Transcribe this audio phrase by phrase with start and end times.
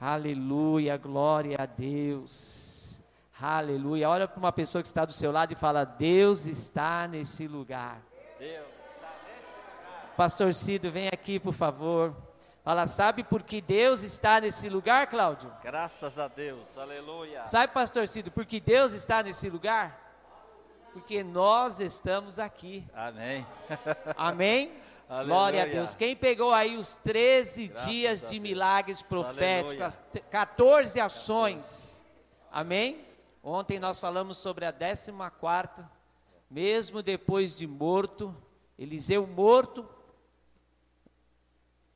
[0.00, 3.02] Aleluia, glória a Deus.
[3.40, 4.08] Aleluia.
[4.08, 8.00] Olha para uma pessoa que está do seu lado e fala: Deus está nesse lugar.
[8.38, 10.14] Deus está nesse lugar.
[10.16, 12.14] Pastor Cido, vem aqui, por favor.
[12.62, 15.50] Fala, sabe por que Deus está nesse lugar, Cláudio?
[15.62, 17.46] Graças a Deus, aleluia.
[17.46, 19.98] Sabe, pastor Cido, por que Deus está nesse lugar?
[20.92, 22.86] Porque nós estamos aqui.
[22.94, 23.46] Amém.
[24.16, 24.72] Amém?
[25.24, 25.94] Glória a Deus.
[25.94, 29.98] Quem pegou aí os 13 Graças dias de milagres proféticos, as
[30.30, 32.04] 14 ações.
[32.52, 33.04] Amém?
[33.42, 35.90] Ontem nós falamos sobre a 14 quarta,
[36.50, 38.36] mesmo depois de morto,
[38.78, 39.88] Eliseu morto,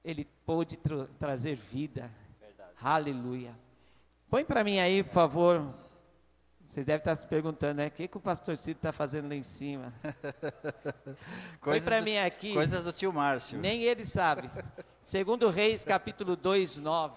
[0.02, 2.10] ele pôde tra trazer vida.
[2.40, 2.70] Verdade.
[2.80, 3.54] Aleluia.
[4.30, 5.62] Põe para mim aí, por favor.
[6.72, 7.88] Vocês devem estar se perguntando, né?
[7.88, 9.92] O que, que o pastor Cito está fazendo lá em cima?
[11.60, 12.54] Põe para mim aqui.
[12.54, 13.58] Coisas do tio Márcio.
[13.58, 14.50] Nem ele sabe.
[15.04, 17.14] Segundo Reis, capítulo 2, 9.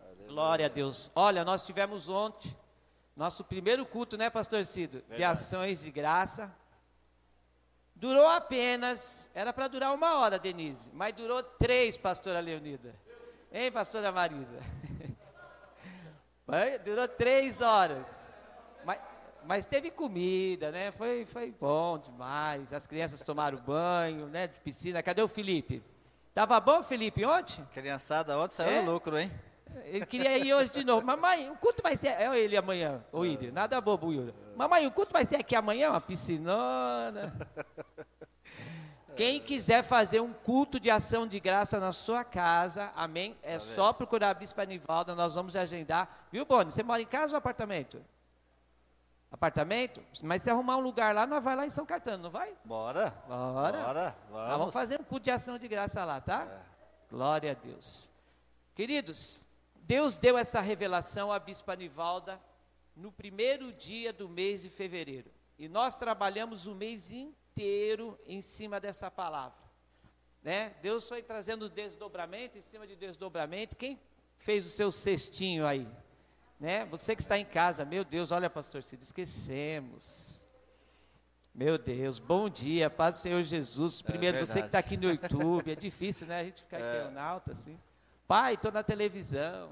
[0.00, 0.26] Aleluia.
[0.26, 1.12] Glória a Deus.
[1.14, 2.56] Olha, nós tivemos ontem
[3.14, 5.00] nosso primeiro culto, né, pastor Cido?
[5.00, 5.16] Verdade.
[5.16, 6.50] De ações de graça.
[7.94, 12.94] Durou apenas, era para durar uma hora, Denise, mas durou três, pastora Leonida.
[13.52, 14.60] Hein, pastora Marisa?
[16.82, 18.29] durou três horas.
[19.50, 20.92] Mas, teve comida, né?
[20.92, 22.72] Foi, foi bom demais.
[22.72, 24.46] As crianças tomaram banho, né?
[24.46, 25.02] De piscina.
[25.02, 25.82] Cadê o Felipe?
[26.32, 27.66] Tava bom, Felipe, ontem?
[27.74, 28.80] Criançada, ontem saiu é?
[28.80, 29.28] lucro, hein?
[29.86, 31.04] Ele queria ir hoje de novo.
[31.04, 32.10] Mamãe, o culto vai ser.
[32.10, 33.50] É ele amanhã, o Iri.
[33.50, 34.32] Nada bobo, Yuri.
[34.54, 35.90] Mamãe, o culto vai ser aqui amanhã?
[35.90, 37.34] Uma piscinona.
[39.16, 43.36] Quem quiser fazer um culto de ação de graça na sua casa, amém?
[43.42, 46.28] É tá só procurar a Bispa Anivalda, nós vamos agendar.
[46.30, 46.70] Viu, Boni?
[46.70, 48.00] Você mora em casa ou apartamento?
[49.30, 50.02] Apartamento?
[50.22, 52.52] Mas se arrumar um lugar lá, nós vai lá em São Caetano, não vai?
[52.64, 53.10] Bora.
[53.28, 53.82] Bora.
[53.82, 54.16] Bora.
[54.28, 54.48] Vamos.
[54.48, 56.48] Nós vamos fazer um culto de ação de graça lá, tá?
[56.50, 56.60] É.
[57.08, 58.10] Glória a Deus.
[58.74, 59.44] Queridos,
[59.76, 62.40] Deus deu essa revelação à Bispa Anivalda
[62.96, 65.30] no primeiro dia do mês de fevereiro.
[65.58, 69.58] E nós trabalhamos o mês inteiro em cima dessa palavra.
[70.42, 70.70] Né?
[70.80, 73.76] Deus foi trazendo desdobramento em cima de desdobramento.
[73.76, 74.00] Quem
[74.38, 75.86] fez o seu cestinho aí?
[76.60, 76.84] Né?
[76.84, 80.44] Você que está em casa, meu Deus, olha, pastor Cid, esquecemos.
[81.54, 84.02] Meu Deus, bom dia, paz do Senhor Jesus.
[84.04, 86.40] É Primeiro, é você que está aqui no YouTube, é difícil, né?
[86.40, 87.06] A gente ficar é.
[87.06, 87.80] aqui alto assim.
[88.28, 89.70] Pai, estou na televisão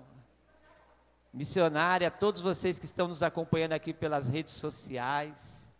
[1.32, 5.70] missionária, todos vocês que estão nos acompanhando aqui pelas redes sociais,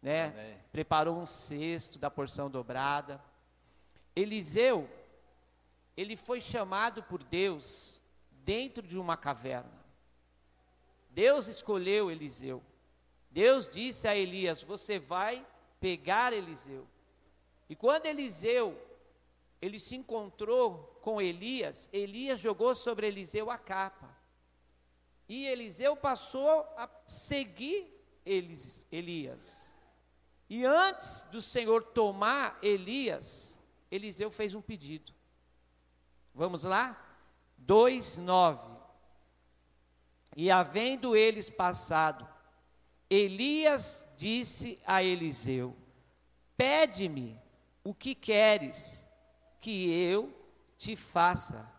[0.00, 0.26] né?
[0.26, 0.56] Amém.
[0.70, 3.20] Preparou um cesto da porção dobrada.
[4.14, 4.88] Eliseu,
[5.96, 8.00] ele foi chamado por Deus
[8.44, 9.81] dentro de uma caverna.
[11.12, 12.62] Deus escolheu Eliseu.
[13.30, 15.46] Deus disse a Elias: Você vai
[15.80, 16.86] pegar Eliseu.
[17.68, 18.78] E quando Eliseu
[19.60, 24.10] ele se encontrou com Elias, Elias jogou sobre Eliseu a capa.
[25.28, 27.88] E Eliseu passou a seguir
[28.26, 29.70] Elias.
[30.50, 33.58] E antes do Senhor tomar Elias,
[33.90, 35.14] Eliseu fez um pedido.
[36.34, 37.00] Vamos lá?
[37.58, 38.81] 2:9.
[40.36, 42.26] E havendo eles passado,
[43.08, 45.76] Elias disse a Eliseu:
[46.56, 47.38] Pede-me
[47.84, 49.06] o que queres
[49.60, 50.32] que eu
[50.76, 51.70] te faça,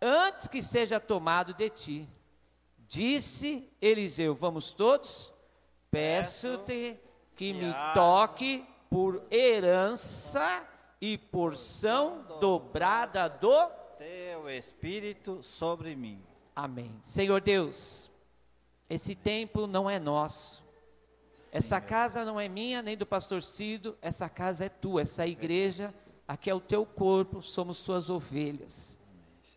[0.00, 2.08] antes que seja tomado de ti.
[2.78, 5.32] Disse Eliseu: Vamos todos?
[5.90, 6.98] Peço-te
[7.34, 10.66] que me toque por herança
[11.00, 13.68] e porção dobrada do
[13.98, 16.25] teu espírito sobre mim.
[16.56, 16.90] Amém.
[17.02, 18.10] Senhor Deus,
[18.88, 20.64] esse templo não é nosso.
[21.52, 25.94] Essa casa não é minha nem do pastor Cido, essa casa é tua, essa igreja,
[26.26, 28.98] aqui é o teu corpo, somos suas ovelhas.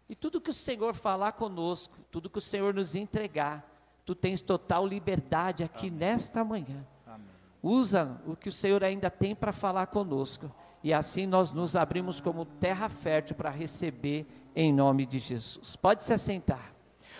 [0.10, 3.66] E tudo que o Senhor falar conosco, tudo que o Senhor nos entregar,
[4.06, 6.00] tu tens total liberdade aqui Amém.
[6.00, 6.86] nesta manhã.
[7.08, 7.28] Amém.
[7.64, 10.52] Usa o que o Senhor ainda tem para falar conosco.
[10.84, 15.76] E assim nós nos abrimos como terra fértil para receber em nome de Jesus.
[15.76, 16.79] Pode se assentar.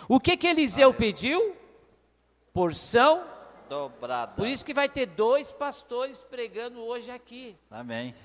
[0.10, 1.56] O que que Eliseu pediu?
[2.52, 3.24] Porção
[3.70, 4.32] dobrada.
[4.32, 7.56] Por isso que vai ter dois pastores pregando hoje aqui.
[7.70, 8.16] Amém.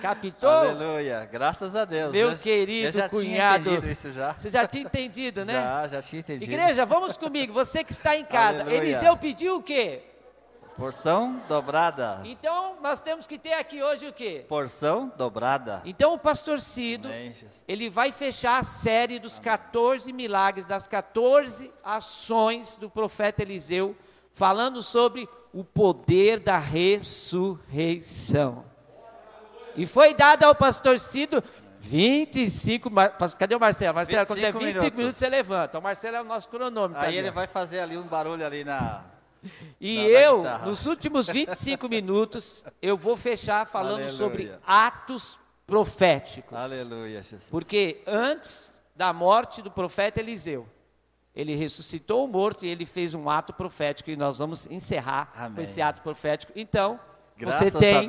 [0.00, 0.48] Captou?
[0.48, 2.10] Aleluia, graças a Deus.
[2.10, 3.64] Meu eu, querido eu já cunhado.
[3.64, 4.32] Tinha entendido isso já.
[4.32, 5.52] Você já tinha entendido, né?
[5.60, 6.50] Já, já tinha entendido.
[6.50, 7.52] Igreja, vamos comigo.
[7.52, 8.62] Você que está em casa.
[8.62, 8.78] Aleluia.
[8.78, 10.07] Eliseu pediu o quê?
[10.78, 12.20] Porção dobrada.
[12.24, 14.44] Então, nós temos que ter aqui hoje o quê?
[14.48, 15.82] Porção dobrada.
[15.84, 17.34] Então, o pastor Cido, Amém,
[17.66, 19.44] ele vai fechar a série dos Amém.
[19.44, 23.96] 14 milagres, das 14 ações do profeta Eliseu,
[24.32, 28.64] falando sobre o poder da ressurreição.
[29.74, 31.42] E foi dado ao pastor Cido
[31.80, 32.88] 25,
[33.36, 33.96] cadê o Marcelo?
[33.96, 34.96] Marcelo, quando der 25 minutos.
[34.96, 35.80] minutos, você levanta.
[35.80, 37.04] O Marcelo é o nosso cronômetro.
[37.04, 39.17] Aí ele vai fazer ali um barulho ali na...
[39.80, 44.08] E na, eu, nos últimos 25 minutos, eu vou fechar falando Aleluia.
[44.08, 46.56] sobre atos proféticos.
[46.56, 47.48] Aleluia, Jesus.
[47.50, 50.66] Porque antes da morte do profeta Eliseu,
[51.34, 55.54] ele ressuscitou o morto e ele fez um ato profético e nós vamos encerrar Amém.
[55.54, 56.52] com esse ato profético.
[56.56, 56.98] Então,
[57.36, 58.08] Graças você tem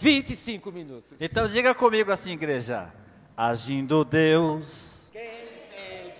[0.00, 1.20] 25 minutos.
[1.20, 2.92] Então diga comigo assim, igreja.
[3.36, 4.97] Agindo Deus.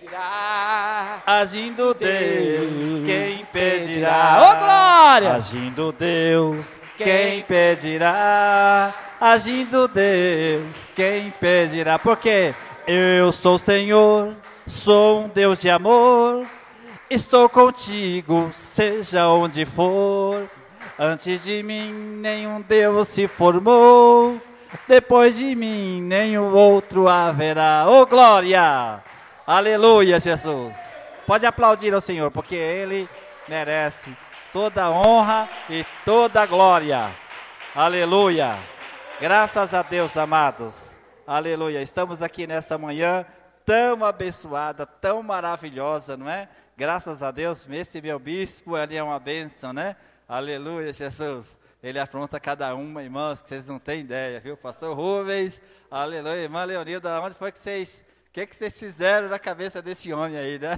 [0.09, 1.21] Impedirá?
[1.25, 4.39] Agindo Deus, quem impedirá?
[4.41, 5.33] Ô oh, glória!
[5.33, 8.93] Agindo Deus, quem impedirá?
[9.21, 11.99] Agindo Deus, quem impedirá?
[11.99, 12.55] Porque
[12.87, 14.35] eu sou o Senhor,
[14.65, 16.47] sou um Deus de amor.
[17.07, 20.49] Estou contigo, seja onde for.
[20.97, 24.41] Antes de mim nenhum Deus se formou,
[24.87, 27.85] depois de mim nenhum outro haverá.
[27.87, 29.03] Oh glória!
[29.51, 30.77] Aleluia, Jesus.
[31.25, 33.09] Pode aplaudir ao Senhor, porque Ele
[33.47, 34.15] merece
[34.53, 37.09] toda a honra e toda a glória.
[37.73, 38.59] Aleluia.
[39.19, 40.99] Graças a Deus, amados.
[41.25, 41.81] Aleluia.
[41.81, 43.25] Estamos aqui nesta manhã
[43.65, 46.47] tão abençoada, tão maravilhosa, não é?
[46.77, 49.95] Graças a Deus, esse meu bispo, ele é uma bênção, né?
[50.27, 51.57] Aleluia, Jesus.
[51.81, 54.55] Ele apronta cada uma, irmãos, que vocês não têm ideia, viu?
[54.55, 55.59] Pastor Rubens,
[55.89, 56.43] aleluia.
[56.43, 60.37] Irmã Leonilda, onde foi que vocês, o que, que vocês fizeram na cabeça desse homem
[60.37, 60.77] aí, né?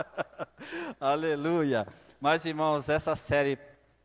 [1.00, 1.86] aleluia.
[2.20, 3.58] Mas, irmãos, essa série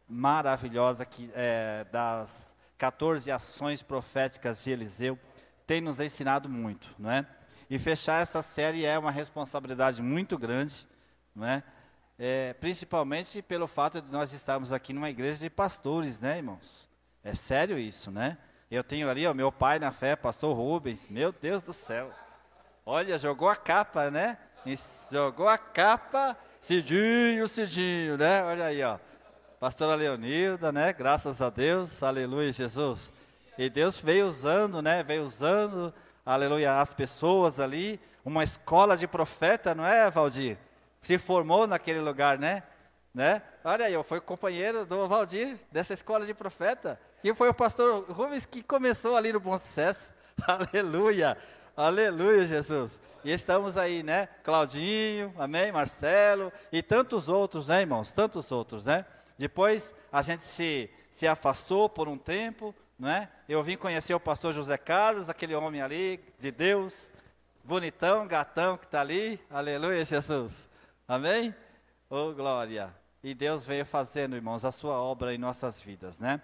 [0.08, 5.20] maravilhosa que, é, das 14 ações proféticas de Eliseu
[5.66, 7.28] tem nos ensinado muito, não é?
[7.70, 10.88] E fechar essa série é uma responsabilidade muito grande,
[11.36, 11.62] não é?
[12.18, 16.90] é, principalmente pelo fato de nós estarmos aqui numa igreja de pastores, né, irmãos?
[17.24, 18.38] É sério isso, né?
[18.72, 22.12] Eu tenho ali o meu pai na fé, pastor Rubens, meu Deus do céu.
[22.90, 24.38] Olha, jogou a capa, né?
[25.12, 28.42] Jogou a capa, Cidinho, Cidinho, né?
[28.42, 28.98] Olha aí, ó.
[29.60, 30.94] Pastora Leonilda, né?
[30.94, 33.12] Graças a Deus, aleluia, Jesus.
[33.58, 35.04] E Deus veio usando, né?
[35.04, 35.94] Veio usando,
[36.26, 38.00] aleluia, as pessoas ali.
[38.24, 40.58] Uma escola de profeta, não é, Valdir?
[41.02, 42.64] se formou naquele lugar, né?
[43.14, 43.42] né?
[43.66, 46.98] Olha aí, eu fui companheiro do Valdir, dessa escola de profeta.
[47.22, 50.16] E foi o pastor Rubens que começou ali no Bom Sucesso.
[50.48, 51.38] Aleluia!
[51.78, 53.00] Aleluia, Jesus.
[53.24, 54.28] E estamos aí, né?
[54.44, 55.72] Claudinho, amém?
[55.72, 58.12] Marcelo e tantos outros, né, irmãos?
[58.12, 59.06] Tantos outros, né?
[59.38, 63.30] Depois a gente se, se afastou por um tempo, né?
[63.48, 67.12] Eu vim conhecer o pastor José Carlos, aquele homem ali de Deus,
[67.64, 69.40] bonitão, gatão que está ali.
[69.48, 70.68] Aleluia, Jesus.
[71.08, 71.54] Amém?
[72.10, 72.92] Oh, glória.
[73.22, 76.42] E Deus veio fazendo, irmãos, a sua obra em nossas vidas, né?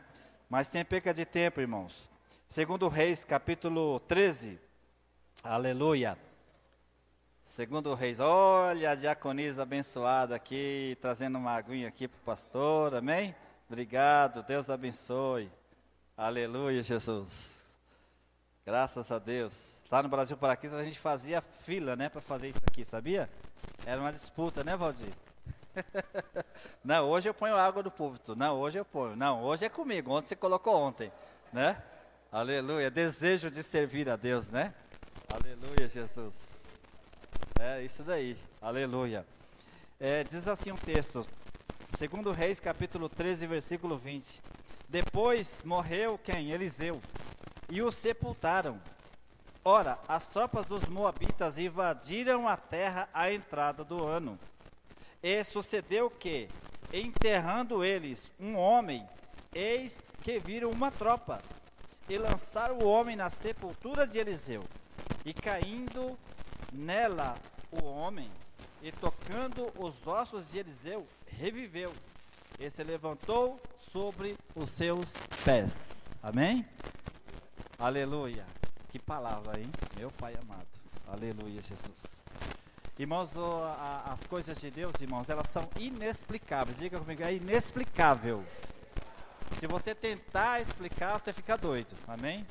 [0.48, 2.08] Mas sem perca de tempo, irmãos.
[2.48, 4.62] Segundo Reis, capítulo 13.
[5.46, 6.18] Aleluia.
[7.44, 13.36] Segundo Reis, olha a diaconisa abençoada aqui, trazendo uma aguinha aqui para o pastor, amém?
[13.68, 15.52] Obrigado, Deus abençoe.
[16.16, 17.68] Aleluia, Jesus.
[18.66, 19.82] Graças a Deus.
[19.92, 23.30] Lá no Brasil para aqui a gente fazia fila, né, para fazer isso aqui, sabia?
[23.86, 25.12] Era uma disputa, né, Valdir?
[26.82, 28.34] Não, hoje eu ponho água do púlpito.
[28.34, 29.18] Não, hoje eu ponho.
[29.18, 30.10] Não, hoje é comigo.
[30.10, 31.12] Ontem você colocou ontem,
[31.52, 31.84] né?
[32.32, 32.90] Aleluia.
[32.90, 34.74] Desejo de servir a Deus, né?
[35.34, 36.60] Aleluia, Jesus.
[37.60, 38.38] É isso daí.
[38.62, 39.26] Aleluia.
[40.00, 41.26] É, diz assim um texto.
[41.98, 44.40] Segundo Reis, capítulo 13, versículo 20.
[44.88, 46.52] Depois morreu quem?
[46.52, 47.02] Eliseu.
[47.68, 48.80] E o sepultaram
[49.66, 54.38] Ora, as tropas dos Moabitas invadiram a terra à entrada do ano.
[55.24, 56.48] E sucedeu que,
[56.94, 59.04] enterrando eles um homem,
[59.52, 61.42] eis que viram uma tropa,
[62.08, 64.64] e lançaram o homem na sepultura de Eliseu.
[65.26, 66.18] E caindo
[66.72, 67.36] nela
[67.72, 68.30] o homem,
[68.82, 71.94] e tocando os ossos de Eliseu, reviveu,
[72.60, 73.60] e se levantou
[73.92, 75.14] sobre os seus
[75.44, 76.12] pés.
[76.22, 76.66] Amém?
[77.80, 78.46] Aleluia.
[78.90, 79.72] Que palavra, hein?
[79.98, 80.68] Meu Pai amado.
[81.08, 82.24] Aleluia, Jesus.
[83.00, 83.32] Irmãos,
[84.06, 86.78] as coisas de Deus, irmãos, elas são inexplicáveis.
[86.78, 88.44] Diga comigo, é inexplicável.
[89.60, 91.96] Se você tentar explicar, você fica doido.
[92.08, 92.46] Amém?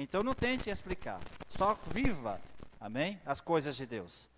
[0.00, 1.20] Então não tente explicar.
[1.48, 2.40] Só viva,
[2.80, 3.20] amém?
[3.26, 4.30] As coisas de Deus.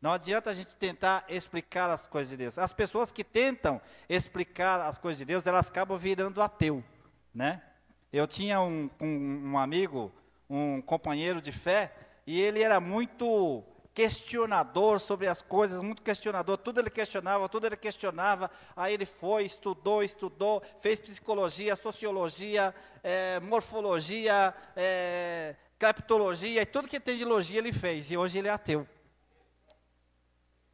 [0.00, 2.58] Não adianta a gente tentar explicar as coisas de Deus.
[2.58, 3.80] As pessoas que tentam
[4.10, 6.84] explicar as coisas de Deus, elas acabam virando ateu,
[7.34, 7.62] né?
[8.12, 10.12] Eu tinha um, um, um amigo
[10.48, 11.92] um companheiro de fé,
[12.26, 13.64] e ele era muito
[13.96, 19.46] questionador sobre as coisas, muito questionador, tudo ele questionava, tudo ele questionava, aí ele foi,
[19.46, 25.56] estudou, estudou, fez psicologia, sociologia, é, morfologia, é,
[26.42, 28.10] e tudo que tem de logia ele fez.
[28.10, 28.86] E hoje ele é ateu.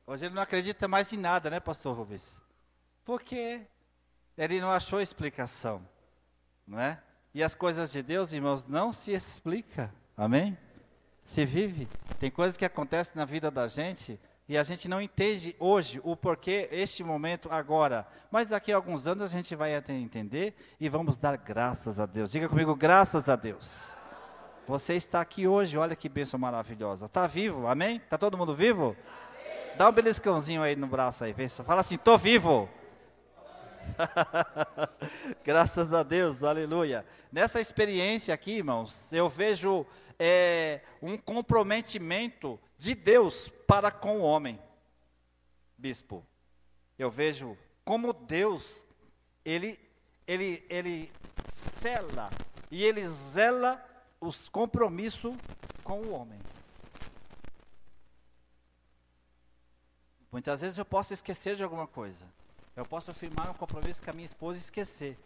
[0.05, 2.43] Hoje ele não acredita mais em nada, né, pastor Rubens?
[3.05, 3.61] Porque
[4.37, 5.81] ele não achou explicação,
[6.67, 7.01] não é?
[7.33, 9.95] E as coisas de Deus, irmãos, não se explica.
[10.17, 10.59] Amém?
[11.25, 11.89] Se vive.
[12.19, 16.17] Tem coisas que acontecem na vida da gente e a gente não entende hoje o
[16.17, 18.07] porquê, este momento, agora.
[18.31, 22.31] Mas daqui a alguns anos a gente vai entender e vamos dar graças a Deus.
[22.31, 23.95] Diga comigo, graças a Deus.
[24.67, 27.07] Você está aqui hoje, olha que bênção maravilhosa.
[27.07, 27.97] Está vivo, amém?
[27.97, 28.97] Está todo mundo vivo?
[29.77, 32.69] Dá um beliscãozinho aí no braço aí, fala assim, estou vivo.
[35.45, 37.05] Graças a Deus, aleluia.
[37.33, 39.87] Nessa experiência aqui, irmãos, eu vejo
[40.25, 44.57] é, um comprometimento de Deus para com o homem.
[45.77, 46.25] Bispo,
[46.97, 48.87] eu vejo como Deus,
[49.45, 49.77] ele,
[50.25, 51.13] ele, ele
[51.45, 52.31] cela
[52.71, 53.85] e ele zela
[54.21, 55.35] os compromissos
[55.83, 56.39] com o homem.
[60.31, 62.25] Muitas vezes eu posso esquecer de alguma coisa.
[62.77, 65.19] Eu posso firmar um compromisso com a minha esposa e esquecer.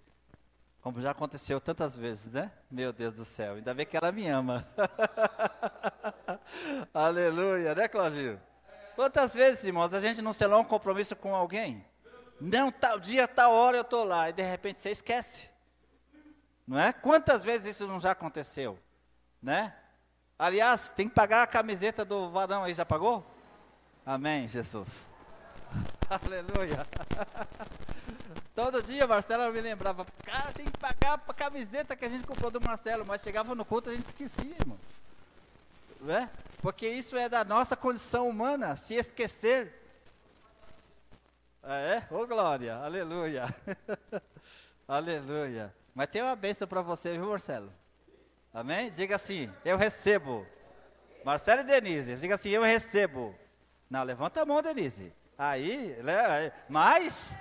[0.87, 2.49] Como já aconteceu tantas vezes, né?
[2.71, 4.65] Meu Deus do céu, ainda bem que ela me ama.
[6.95, 8.41] Aleluia, né, Claudinho?
[8.95, 11.85] Quantas vezes, irmãos, a gente não selou um compromisso com alguém?
[12.41, 15.51] Não, tal dia, tal hora eu estou lá, e de repente você esquece.
[16.65, 16.93] Não é?
[16.93, 18.79] Quantas vezes isso não já aconteceu?
[19.43, 19.75] Né?
[20.39, 23.27] Aliás, tem que pagar a camiseta do varão aí, já pagou?
[24.07, 25.11] Amém, Jesus.
[26.09, 26.87] Aleluia.
[28.57, 32.51] Todo dia Marcelo me lembrava, cara, tem que pagar a camiseta que a gente comprou
[32.51, 34.81] do Marcelo, mas chegava no culto a gente esquecia, irmãos.
[36.01, 36.31] Né?
[36.63, 39.75] Porque isso é da nossa condição humana, se esquecer.
[41.63, 42.03] É?
[42.11, 43.55] Ô oh, glória, aleluia.
[44.89, 45.75] aleluia.
[45.95, 47.71] Mas tem uma bênção para você, viu, Marcelo?
[48.55, 48.91] Amém?
[48.91, 50.47] Diga assim, eu recebo.
[51.23, 53.35] Marcelo e Denise, diga assim, eu recebo.
[53.91, 55.13] Não, levanta a mão, Denise.
[55.37, 55.95] Aí,
[56.71, 57.37] mais,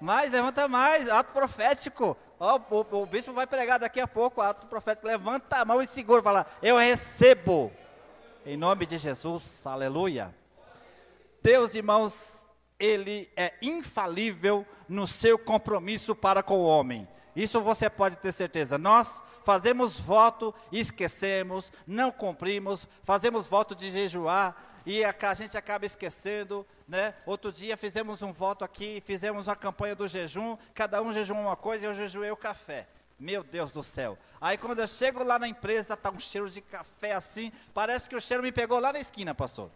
[0.00, 2.16] mais, levanta mais, ato profético.
[2.38, 5.06] O, o, bispo vai pregar daqui a pouco, ato profético.
[5.06, 7.70] Levanta a mão e segura, fala, eu recebo.
[8.46, 10.34] Em nome de Jesus, aleluia.
[11.42, 12.46] Deus, irmãos,
[12.78, 17.06] Ele é infalível no seu compromisso para com o homem.
[17.36, 18.76] Isso você pode ter certeza.
[18.76, 26.66] Nós fazemos voto, esquecemos, não cumprimos, fazemos voto de jejuar, e a, gente acaba esquecendo,
[26.88, 27.14] né?
[27.26, 31.56] Outro dia fizemos um voto aqui, fizemos uma campanha do jejum, cada um jejuou uma
[31.56, 32.86] coisa e eu jejuei o café.
[33.18, 34.16] Meu Deus do céu.
[34.40, 38.16] Aí quando eu chego lá na empresa, tá um cheiro de café assim, parece que
[38.16, 39.70] o cheiro me pegou lá na esquina, pastor.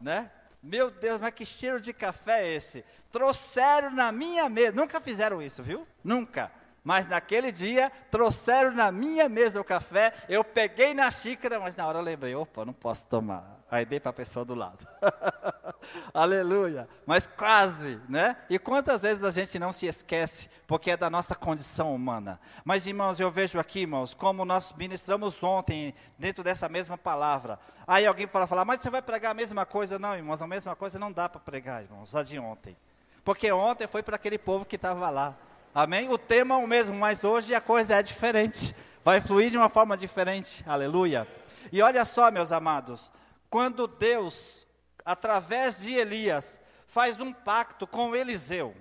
[0.00, 0.30] Né?
[0.60, 2.84] Meu Deus, mas que cheiro de café é esse?
[3.12, 5.86] Trouxeram na minha mesa, nunca fizeram isso, viu?
[6.02, 6.50] Nunca.
[6.82, 11.86] Mas naquele dia, trouxeram na minha mesa o café, eu peguei na xícara, mas na
[11.86, 13.57] hora eu lembrei, opa, não posso tomar.
[13.70, 14.86] Aí dei para a pessoa do lado.
[16.14, 16.88] Aleluia.
[17.04, 18.36] Mas quase, né?
[18.48, 22.40] E quantas vezes a gente não se esquece, porque é da nossa condição humana.
[22.64, 27.58] Mas, irmãos, eu vejo aqui, irmãos, como nós ministramos ontem, dentro dessa mesma palavra.
[27.86, 29.98] Aí alguém fala, fala, mas você vai pregar a mesma coisa?
[29.98, 32.76] Não, irmãos, a mesma coisa não dá para pregar, irmãos, a de ontem.
[33.22, 35.34] Porque ontem foi para aquele povo que estava lá.
[35.74, 36.08] Amém?
[36.08, 38.74] O tema é o mesmo, mas hoje a coisa é diferente.
[39.04, 40.64] Vai fluir de uma forma diferente.
[40.66, 41.28] Aleluia.
[41.70, 43.12] E olha só, meus amados,
[43.50, 44.66] quando Deus,
[45.04, 48.74] através de Elias, faz um pacto com Eliseu.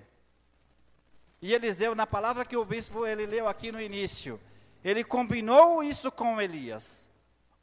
[1.42, 4.40] E Eliseu, na palavra que o bispo ele leu aqui no início,
[4.84, 7.10] ele combinou isso com Elias.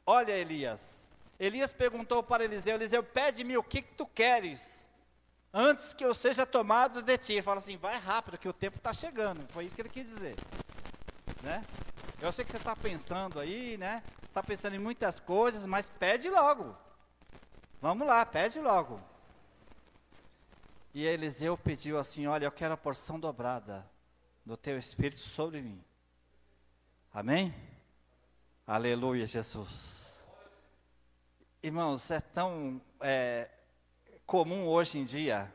[0.05, 1.07] Olha, Elias.
[1.39, 4.87] Elias perguntou para Eliseu: Eliseu, pede-me o que, que, tu queres,
[5.53, 7.33] antes que eu seja tomado de ti.
[7.33, 9.45] Ele fala assim: vai rápido, que o tempo está chegando.
[9.49, 10.35] Foi isso que ele quis dizer.
[11.43, 11.63] Né?
[12.21, 14.01] Eu sei que você está pensando aí, né?
[14.23, 16.75] Está pensando em muitas coisas, mas pede logo.
[17.85, 18.99] Vamos lá, pede logo.
[20.91, 23.87] E Eliseu pediu assim: Olha, eu quero a porção dobrada
[24.43, 25.79] do teu espírito sobre mim.
[27.13, 27.53] Amém?
[28.65, 30.19] Aleluia, Jesus.
[31.61, 33.51] Irmãos, é tão é,
[34.25, 35.53] comum hoje em dia,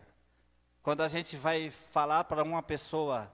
[0.84, 3.28] quando a gente vai falar para uma pessoa,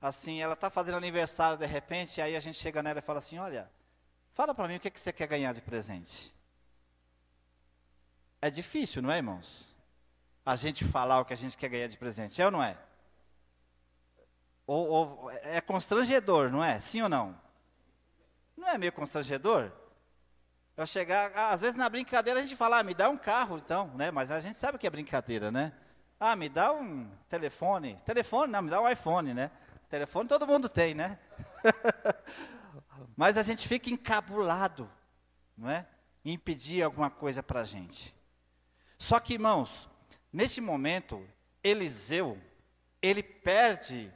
[0.00, 3.38] assim, ela está fazendo aniversário de repente, aí a gente chega nela e fala assim:
[3.38, 3.70] Olha,
[4.32, 6.41] fala para mim o que, que você quer ganhar de presente.
[8.42, 9.64] É difícil, não é, irmãos?
[10.44, 12.76] A gente falar o que a gente quer ganhar de presente, é ou não é?
[14.66, 16.78] Ou, ou, é constrangedor, não é?
[16.80, 17.40] Sim ou não?
[18.56, 19.72] Não é meio constrangedor?
[20.76, 23.88] Eu chegar, às vezes na brincadeira a gente fala, ah, me dá um carro então,
[23.94, 24.10] né?
[24.10, 25.72] Mas a gente sabe que é brincadeira, né?
[26.18, 27.96] Ah, me dá um telefone.
[28.04, 29.50] Telefone, não, me dá um iPhone, né?
[29.88, 31.18] Telefone todo mundo tem, né?
[33.16, 34.90] Mas a gente fica encabulado
[35.56, 35.86] não é?
[36.24, 38.14] Impedir alguma coisa para a gente.
[39.02, 39.88] Só que, irmãos,
[40.32, 41.28] neste momento,
[41.60, 42.40] Eliseu,
[43.02, 44.14] ele perde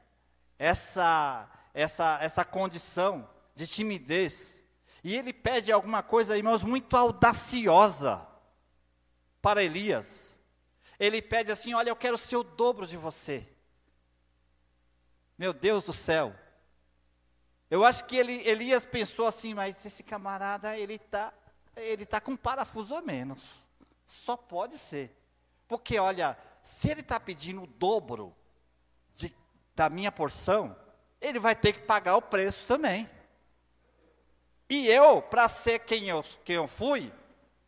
[0.57, 4.62] essa, essa, essa condição de timidez.
[5.02, 8.25] E ele pede alguma coisa, irmãos, muito audaciosa
[9.43, 10.38] para Elias.
[11.00, 13.45] Ele pede assim: Olha, eu quero ser o dobro de você.
[15.37, 16.33] Meu Deus do céu.
[17.69, 21.35] Eu acho que ele, Elias pensou assim, mas esse camarada, ele está
[21.75, 23.65] ele tá com um parafuso a menos.
[24.06, 25.14] Só pode ser.
[25.68, 28.34] Porque, olha, se ele está pedindo o dobro
[29.14, 29.34] de,
[29.75, 30.75] da minha porção,
[31.20, 33.08] ele vai ter que pagar o preço também.
[34.70, 37.12] E eu, para ser quem eu, quem eu fui,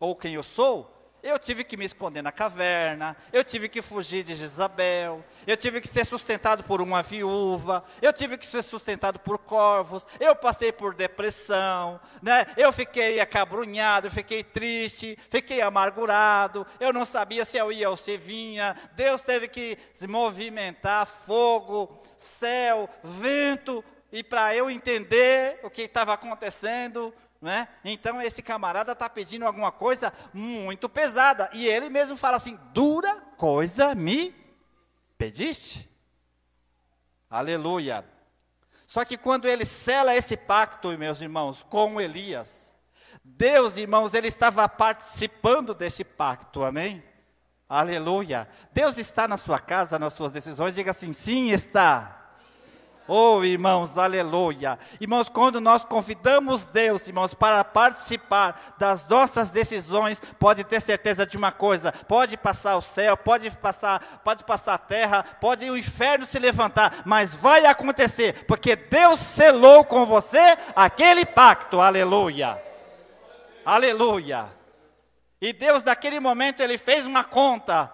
[0.01, 4.23] ou quem eu sou, eu tive que me esconder na caverna, eu tive que fugir
[4.23, 9.19] de Jezabel, eu tive que ser sustentado por uma viúva, eu tive que ser sustentado
[9.19, 12.47] por corvos, eu passei por depressão, né?
[12.57, 18.17] eu fiquei acabrunhado, fiquei triste, fiquei amargurado, eu não sabia se eu ia ou se
[18.17, 25.83] vinha, Deus teve que se movimentar, fogo, céu, vento, e para eu entender o que
[25.83, 27.69] estava acontecendo, né?
[27.85, 31.49] Então esse camarada está pedindo alguma coisa muito pesada.
[31.53, 34.35] E ele mesmo fala assim: dura coisa me
[35.17, 35.89] pediste.
[37.31, 38.05] Aleluia.
[38.87, 42.73] Só que quando ele sela esse pacto, meus irmãos, com Elias,
[43.23, 47.05] Deus, irmãos, ele estava participando desse pacto, amém?
[47.69, 48.49] Aleluia.
[48.73, 52.18] Deus está na sua casa, nas suas decisões, diga assim: sim, está.
[53.11, 54.79] Oh, irmãos, aleluia.
[55.01, 61.35] Irmãos, quando nós convidamos Deus, irmãos, para participar das nossas decisões, pode ter certeza de
[61.35, 66.27] uma coisa: pode passar o céu, pode passar, pode passar a terra, pode o inferno
[66.27, 71.81] se levantar, mas vai acontecer, porque Deus selou com você aquele pacto.
[71.81, 72.63] Aleluia.
[73.65, 74.53] Aleluia.
[75.41, 77.91] E Deus, naquele momento, ele fez uma conta.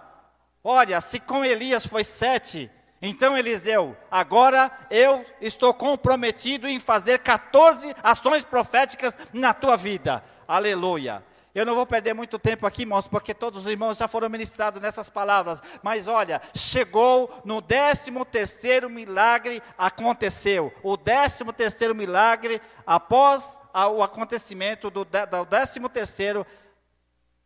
[0.64, 2.68] Olha, se com Elias foi sete,
[3.06, 10.24] então Eliseu, agora eu estou comprometido em fazer 14 ações proféticas na tua vida.
[10.48, 11.22] Aleluia.
[11.54, 14.80] Eu não vou perder muito tempo aqui, irmãos, porque todos os irmãos já foram ministrados
[14.80, 15.62] nessas palavras.
[15.84, 20.72] Mas olha, chegou no 13 terceiro milagre, aconteceu.
[20.82, 23.60] O 13 terceiro milagre, após
[23.92, 26.44] o acontecimento do, do 13 terceiro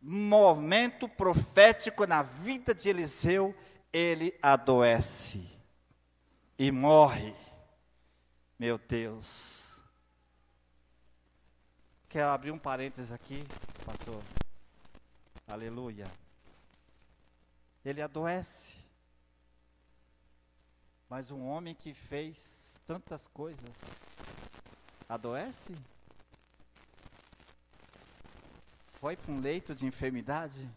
[0.01, 3.53] momento profético na vida de Eliseu,
[3.91, 5.47] ele adoece
[6.57, 7.33] e morre.
[8.57, 9.81] Meu Deus.
[12.07, 13.45] Quero abrir um parênteses aqui,
[13.85, 14.21] pastor.
[15.47, 16.07] Aleluia.
[17.83, 18.77] Ele adoece.
[21.07, 23.81] Mas um homem que fez tantas coisas
[25.07, 25.75] adoece?
[28.93, 30.69] Foi para um leito de enfermidade?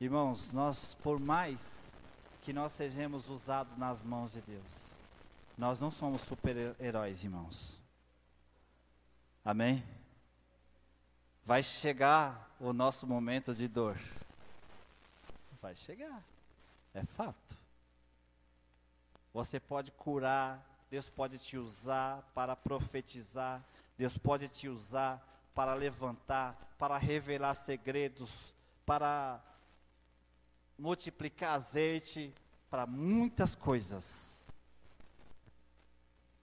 [0.00, 1.94] Irmãos, nós, por mais
[2.40, 4.90] que nós sejamos usados nas mãos de Deus,
[5.58, 7.78] nós não somos super-heróis, irmãos.
[9.44, 9.84] Amém?
[11.44, 13.98] Vai chegar o nosso momento de dor.
[15.60, 16.24] Vai chegar.
[16.94, 17.58] É fato.
[19.34, 23.62] Você pode curar, Deus pode te usar para profetizar,
[23.98, 25.22] Deus pode te usar
[25.54, 28.32] para levantar, para revelar segredos,
[28.86, 29.42] para
[30.80, 32.32] multiplicar azeite
[32.70, 34.40] para muitas coisas.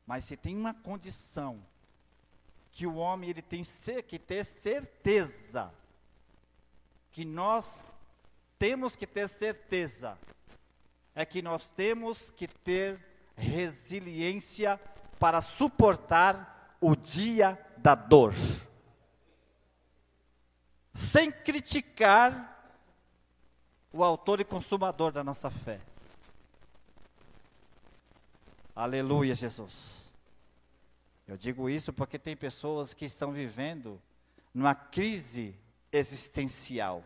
[0.06, 1.60] Mas se tem uma condição
[2.72, 3.64] que o homem ele tem
[4.08, 5.74] que ter certeza
[7.12, 7.92] que nós
[8.60, 10.18] temos que ter certeza
[11.16, 13.04] é que nós temos que ter
[13.36, 14.80] resiliência
[15.20, 18.36] para suportar o dia da dor.
[20.94, 22.57] Sem criticar
[23.98, 25.80] o autor e consumador da nossa fé.
[28.76, 30.06] Aleluia, Jesus.
[31.28, 34.00] Eu digo isso porque tem pessoas que estão vivendo
[34.54, 35.60] numa crise
[35.92, 37.04] existencial.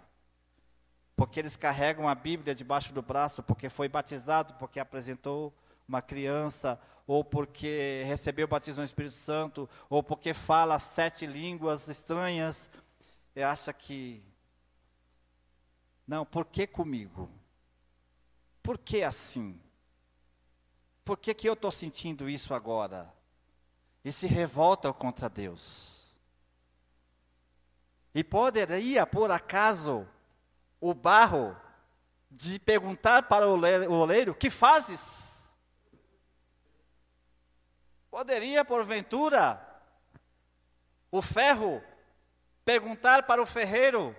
[1.16, 5.54] Porque eles carregam a Bíblia debaixo do braço, porque foi batizado, porque apresentou
[5.88, 6.78] uma criança,
[7.08, 12.70] ou porque recebeu o batismo no Espírito Santo, ou porque fala sete línguas estranhas,
[13.34, 14.22] e acha que
[16.12, 17.32] não, por que comigo?
[18.62, 19.58] Por que assim?
[21.06, 23.16] Por que, que eu estou sentindo isso agora?
[24.04, 26.20] E se revolta contra Deus.
[28.14, 30.06] E poderia, por acaso,
[30.82, 31.56] o barro
[32.30, 35.50] de perguntar para o oleiro: que fazes?
[38.10, 39.66] Poderia, porventura,
[41.10, 41.82] o ferro,
[42.66, 44.14] perguntar para o ferreiro: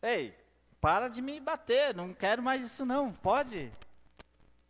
[0.00, 0.45] Ei,
[0.80, 3.72] para de me bater, não quero mais isso não, pode?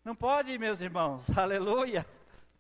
[0.04, 2.06] Não pode, meus irmãos, aleluia,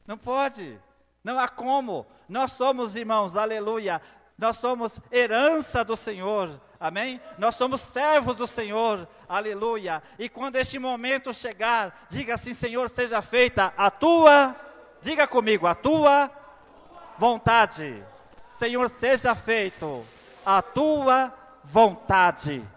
[0.06, 0.78] não pode,
[1.22, 4.00] não há como, nós somos irmãos, aleluia,
[4.36, 7.20] nós somos herança do Senhor, amém?
[7.38, 13.22] Nós somos servos do Senhor, aleluia, e quando este momento chegar, diga assim: Senhor, seja
[13.22, 14.54] feita a tua,
[15.00, 16.30] diga comigo, a tua
[17.16, 18.04] vontade,
[18.58, 20.04] Senhor, seja feito
[20.44, 21.45] a tua vontade,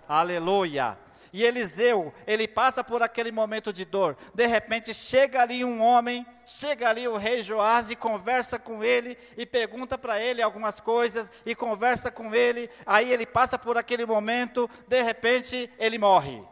[0.07, 0.97] aleluia.
[1.31, 4.17] E Eliseu, ele passa por aquele momento de dor.
[4.33, 9.17] De repente chega ali um homem, chega ali o rei Joás e conversa com ele
[9.37, 12.69] e pergunta para ele algumas coisas e conversa com ele.
[12.85, 16.43] Aí ele passa por aquele momento, de repente ele morre.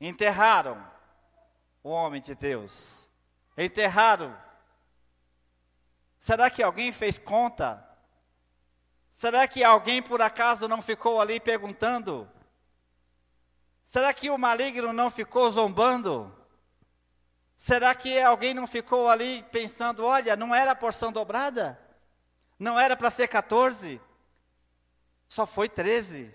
[0.00, 0.82] Enterraram
[1.82, 3.10] o homem de Deus.
[3.56, 4.34] Enterraram.
[6.18, 7.91] Será que alguém fez conta?
[9.22, 12.28] Será que alguém por acaso não ficou ali perguntando?
[13.84, 16.34] Será que o maligno não ficou zombando?
[17.56, 21.78] Será que alguém não ficou ali pensando, olha, não era a porção dobrada?
[22.58, 24.00] Não era para ser 14?
[25.28, 26.34] Só foi 13.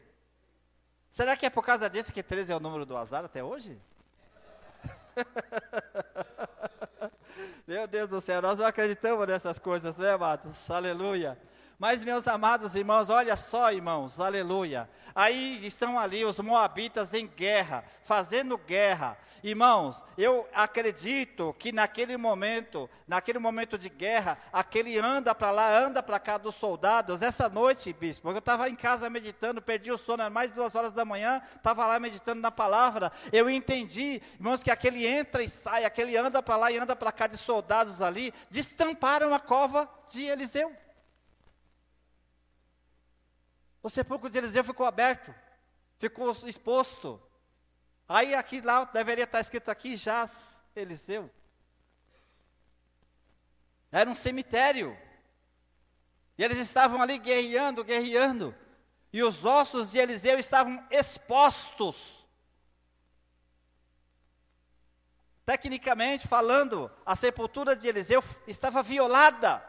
[1.10, 3.78] Será que é por causa disso que 13 é o número do azar até hoje?
[7.68, 10.72] Meu Deus do céu, nós não acreditamos nessas coisas, né, amados?
[10.72, 11.38] Aleluia.
[11.80, 14.90] Mas, meus amados irmãos, olha só, irmãos, aleluia.
[15.14, 19.16] Aí estão ali os moabitas em guerra, fazendo guerra.
[19.44, 26.02] Irmãos, eu acredito que naquele momento, naquele momento de guerra, aquele anda para lá, anda
[26.02, 27.22] para cá dos soldados.
[27.22, 30.74] Essa noite, bispo, eu estava em casa meditando, perdi o sono, era mais de duas
[30.74, 33.12] horas da manhã, estava lá meditando na palavra.
[33.32, 37.12] Eu entendi, irmãos, que aquele entra e sai, aquele anda para lá e anda para
[37.12, 40.76] cá de soldados ali, destamparam a cova de Eliseu.
[43.88, 45.34] O sepulcro de Eliseu ficou aberto,
[45.98, 47.24] ficou exposto.
[48.06, 51.32] Aí aqui lá deveria estar escrito aqui jaz Eliseu.
[53.90, 54.98] Era um cemitério.
[56.38, 58.54] E eles estavam ali guerreando, guerreando.
[59.14, 62.28] E os ossos de Eliseu estavam expostos.
[65.46, 69.66] Tecnicamente falando, a sepultura de Eliseu estava violada.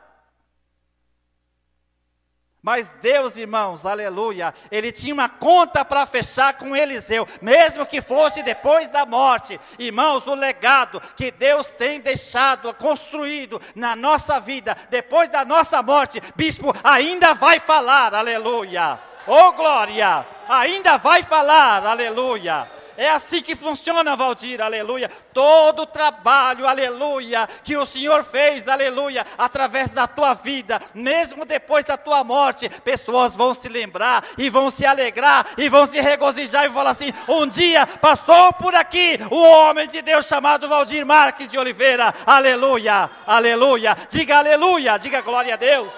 [2.61, 8.43] Mas Deus, irmãos, aleluia, ele tinha uma conta para fechar com Eliseu, mesmo que fosse
[8.43, 9.59] depois da morte.
[9.79, 16.21] Irmãos, o legado que Deus tem deixado, construído na nossa vida, depois da nossa morte,
[16.35, 18.99] bispo, ainda vai falar, aleluia.
[19.25, 22.78] Oh glória, ainda vai falar, aleluia.
[22.99, 25.09] É assim que funciona, Valdir, aleluia.
[25.33, 31.85] Todo o trabalho, aleluia, que o Senhor fez, aleluia, através da tua vida, mesmo depois
[31.85, 36.67] da tua morte, pessoas vão se lembrar e vão se alegrar e vão se regozijar
[36.67, 41.49] e falar assim: um dia passou por aqui o homem de Deus chamado Valdir Marques
[41.49, 43.97] de Oliveira, aleluia, aleluia.
[44.11, 45.95] Diga aleluia, diga glória a Deus,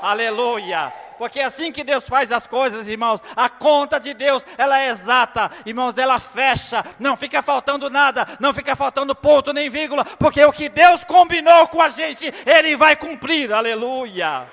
[0.00, 3.22] aleluia porque é assim que Deus faz as coisas, irmãos.
[3.36, 8.52] A conta de Deus, ela é exata, irmãos, ela fecha, não fica faltando nada, não
[8.52, 12.96] fica faltando ponto nem vírgula, porque o que Deus combinou com a gente, Ele vai
[12.96, 14.46] cumprir, aleluia,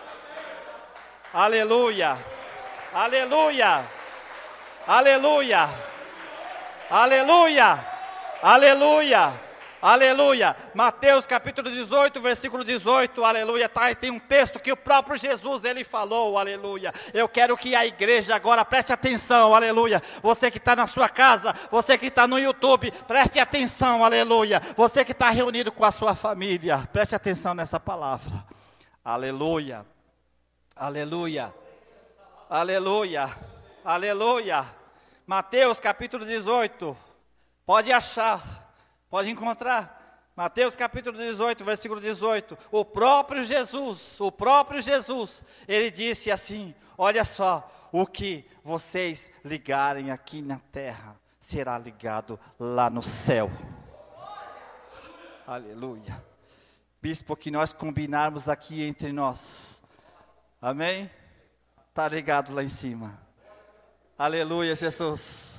[1.34, 2.18] aleluia,
[2.94, 3.86] aleluia,
[4.88, 5.70] aleluia,
[6.90, 7.86] aleluia,
[8.42, 9.51] aleluia.
[9.82, 10.56] Aleluia.
[10.76, 13.26] Mateus capítulo 18, versículo 18.
[13.26, 13.68] Aleluia.
[13.68, 16.38] Tá, tem um texto que o próprio Jesus ele falou.
[16.38, 16.94] Aleluia.
[17.14, 19.56] Eu quero que a igreja agora preste atenção.
[19.56, 20.00] Aleluia.
[20.22, 24.06] Você que está na sua casa, você que está no YouTube, preste atenção.
[24.06, 24.62] Aleluia.
[24.78, 28.46] Você que está reunido com a sua família, preste atenção nessa palavra.
[29.04, 29.84] Aleluia.
[30.76, 31.52] Aleluia.
[32.48, 33.30] Aleluia.
[33.84, 34.66] Aleluia.
[35.26, 36.96] Mateus capítulo 18.
[37.66, 38.71] Pode achar.
[39.12, 40.32] Pode encontrar.
[40.38, 42.58] Mateus capítulo 18, versículo 18.
[42.72, 50.12] O próprio Jesus, o próprio Jesus, ele disse assim: Olha só, o que vocês ligarem
[50.12, 53.52] aqui na terra será ligado lá no céu.
[55.46, 56.24] Aleluia.
[57.02, 59.84] Bispo, que nós combinarmos aqui entre nós.
[60.62, 61.12] Amém?
[61.90, 63.20] Está ligado lá em cima.
[64.18, 65.52] Aleluia, Jesus.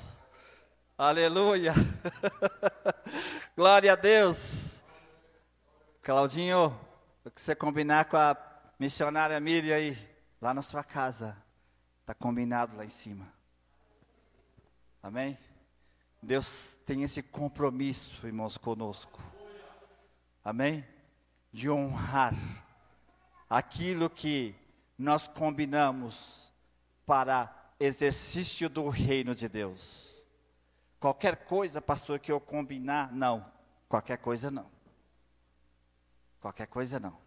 [0.97, 1.75] Aleluia.
[3.55, 4.83] Glória a Deus.
[6.01, 6.69] Claudinho,
[7.23, 8.35] o que você combinar com a
[8.79, 9.99] missionária Miriam aí,
[10.41, 11.37] lá na sua casa,
[12.01, 13.31] está combinado lá em cima.
[15.03, 15.37] Amém?
[16.23, 19.21] Deus tem esse compromisso, irmãos, conosco.
[20.43, 20.83] Amém?
[21.53, 22.35] De honrar
[23.51, 24.55] aquilo que
[24.97, 26.51] nós combinamos
[27.05, 30.12] para exercício do reino de Deus.
[31.03, 33.45] Qualquer coisa, pastor, que eu combinar, não.
[33.89, 34.71] Qualquer coisa não.
[36.41, 37.19] Qualquer coisa não.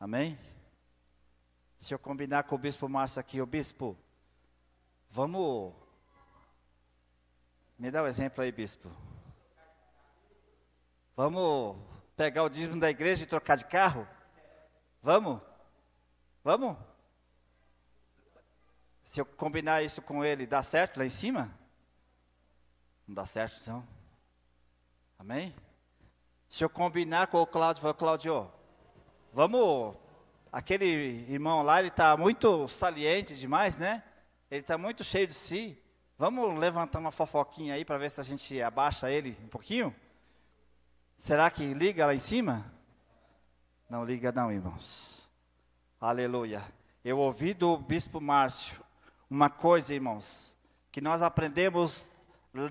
[0.00, 0.38] Amém?
[1.76, 3.98] Se eu combinar com o bispo Márcio aqui, o bispo,
[5.10, 5.74] vamos.
[7.78, 8.90] Me dá um exemplo aí, bispo.
[11.14, 11.76] Vamos
[12.16, 14.08] pegar o dízimo da igreja e trocar de carro?
[15.02, 15.38] Vamos?
[16.42, 16.78] Vamos?
[19.10, 21.52] Se eu combinar isso com ele, dá certo lá em cima?
[23.08, 23.84] Não dá certo, então?
[25.18, 25.52] Amém?
[26.48, 28.52] Se eu combinar com o Cláudio, Cláudio,
[29.32, 29.96] vamos.
[30.52, 30.86] Aquele
[31.28, 34.04] irmão lá, ele está muito saliente demais, né?
[34.48, 35.76] Ele está muito cheio de si.
[36.16, 39.92] Vamos levantar uma fofoquinha aí para ver se a gente abaixa ele um pouquinho?
[41.16, 42.72] Será que liga lá em cima?
[43.88, 45.28] Não liga, não, irmãos.
[46.00, 46.62] Aleluia.
[47.04, 48.88] Eu ouvi do bispo Márcio
[49.30, 50.56] uma coisa, irmãos,
[50.90, 52.10] que nós aprendemos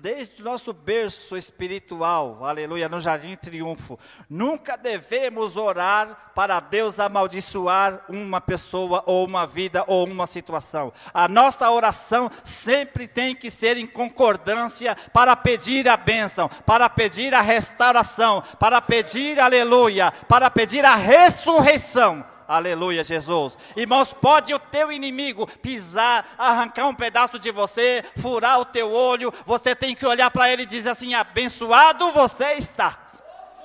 [0.02, 3.98] desde o nosso berço espiritual, aleluia, no Jardim Triunfo.
[4.28, 10.92] Nunca devemos orar para Deus amaldiçoar uma pessoa, ou uma vida, ou uma situação.
[11.14, 17.34] A nossa oração sempre tem que ser em concordância para pedir a bênção, para pedir
[17.34, 23.56] a restauração, para pedir, aleluia, para pedir a ressurreição Aleluia, Jesus.
[23.76, 29.32] Irmãos, pode o teu inimigo pisar, arrancar um pedaço de você, furar o teu olho,
[29.46, 32.98] você tem que olhar para ele e dizer assim: abençoado você está.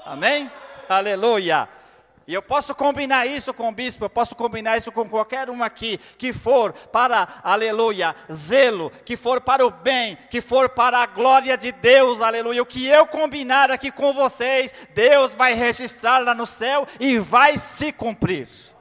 [0.06, 0.52] Amém?
[0.88, 1.68] Aleluia.
[2.28, 5.64] E eu posso combinar isso com o bispo, eu posso combinar isso com qualquer um
[5.64, 11.08] aqui, que for para, aleluia, zelo, que for para o bem, que for para a
[11.08, 12.62] glória de Deus, aleluia.
[12.62, 17.58] O que eu combinar aqui com vocês, Deus vai registrar lá no céu e vai
[17.58, 18.75] se cumprir.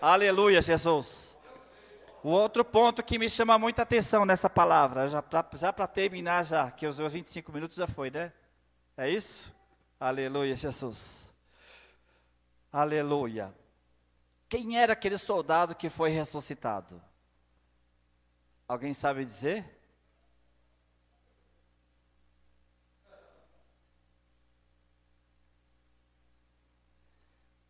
[0.00, 1.36] Aleluia, Jesus.
[2.22, 6.86] O outro ponto que me chama muita atenção nessa palavra, já para terminar já, que
[6.86, 8.32] os meus 25 minutos já foi, né?
[8.96, 9.52] É isso?
[9.98, 11.32] Aleluia, Jesus.
[12.72, 13.54] Aleluia.
[14.48, 17.00] Quem era aquele soldado que foi ressuscitado?
[18.66, 19.64] Alguém sabe dizer?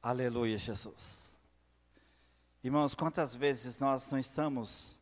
[0.03, 1.28] Aleluia, Jesus.
[2.69, 5.01] Irmãos, quantas vezes nós não estamos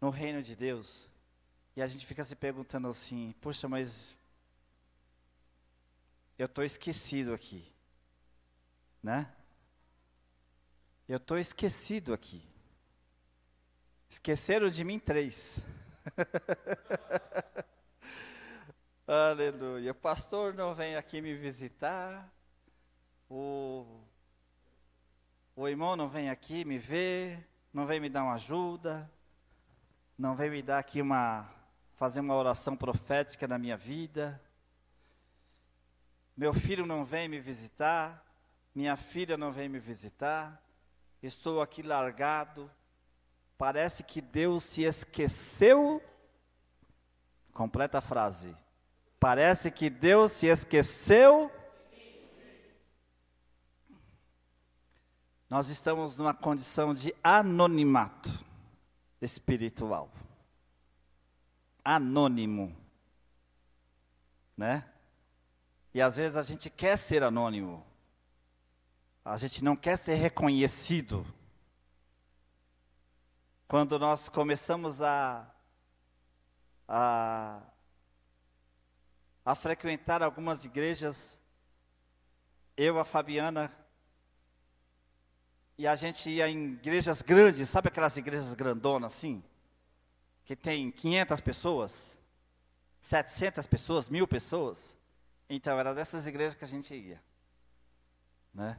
[0.00, 1.08] no reino de Deus
[1.76, 4.16] e a gente fica se perguntando assim: puxa, mas
[6.36, 7.72] eu estou esquecido aqui,
[9.00, 9.32] né?
[11.08, 12.42] Eu estou esquecido aqui.
[14.10, 15.60] Esqueceram de mim três.
[19.06, 19.92] Aleluia.
[19.92, 22.28] O pastor não vem aqui me visitar.
[23.30, 24.00] O
[25.60, 29.10] o irmão não vem aqui me ver, não vem me dar uma ajuda,
[30.16, 31.50] não vem me dar aqui uma
[31.96, 34.40] fazer uma oração profética na minha vida.
[36.36, 38.24] Meu filho não vem me visitar,
[38.72, 40.62] minha filha não vem me visitar.
[41.20, 42.70] Estou aqui largado.
[43.56, 46.00] Parece que Deus se esqueceu.
[47.52, 48.56] Completa a frase.
[49.18, 51.50] Parece que Deus se esqueceu
[55.48, 58.28] nós estamos numa condição de anonimato
[59.20, 60.10] espiritual.
[61.82, 62.76] Anônimo.
[64.56, 64.84] Né?
[65.94, 67.84] E às vezes a gente quer ser anônimo.
[69.24, 71.24] A gente não quer ser reconhecido.
[73.66, 75.46] Quando nós começamos a,
[76.86, 77.62] a,
[79.44, 81.38] a frequentar algumas igrejas,
[82.76, 83.72] eu, a Fabiana,
[85.78, 89.42] e a gente ia em igrejas grandes, sabe aquelas igrejas grandonas assim?
[90.44, 92.18] Que tem 500 pessoas,
[93.00, 94.96] 700 pessoas, mil pessoas.
[95.48, 97.22] Então era dessas igrejas que a gente ia.
[98.52, 98.76] Né?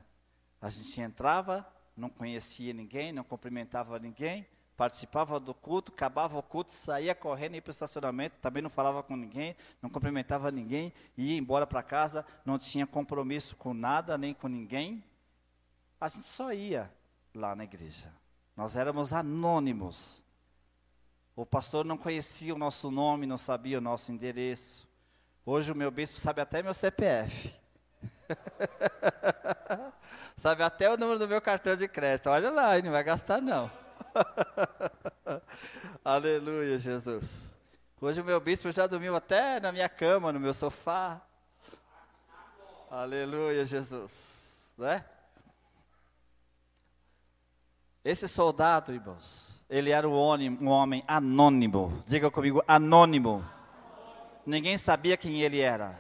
[0.62, 6.72] A gente entrava, não conhecia ninguém, não cumprimentava ninguém, participava do culto, acabava o culto,
[6.72, 11.38] saía correndo, ia para o estacionamento, também não falava com ninguém, não cumprimentava ninguém, ia
[11.38, 15.02] embora para casa, não tinha compromisso com nada, nem com ninguém,
[16.00, 16.92] a gente só ia
[17.34, 18.12] lá na igreja.
[18.56, 20.24] Nós éramos anônimos.
[21.36, 24.88] O pastor não conhecia o nosso nome, não sabia o nosso endereço.
[25.46, 27.56] Hoje o meu bispo sabe até meu CPF.
[30.38, 32.30] sabe até o número do meu cartão de crédito.
[32.30, 33.72] Olha lá, ele não vai gastar não.
[36.04, 37.54] Aleluia, Jesus.
[38.02, 41.22] Hoje o meu bispo já dormiu até na minha cama, no meu sofá.
[42.90, 44.72] Aleluia, Jesus.
[44.78, 45.04] Né?
[48.04, 52.04] Esse soldado, irmãos, ele era um homem, um homem anônimo.
[52.08, 53.46] Diga comigo, anônimo.
[54.46, 56.00] Ninguém sabia quem ele era.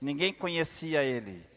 [0.00, 1.48] Ninguém conhecia ele.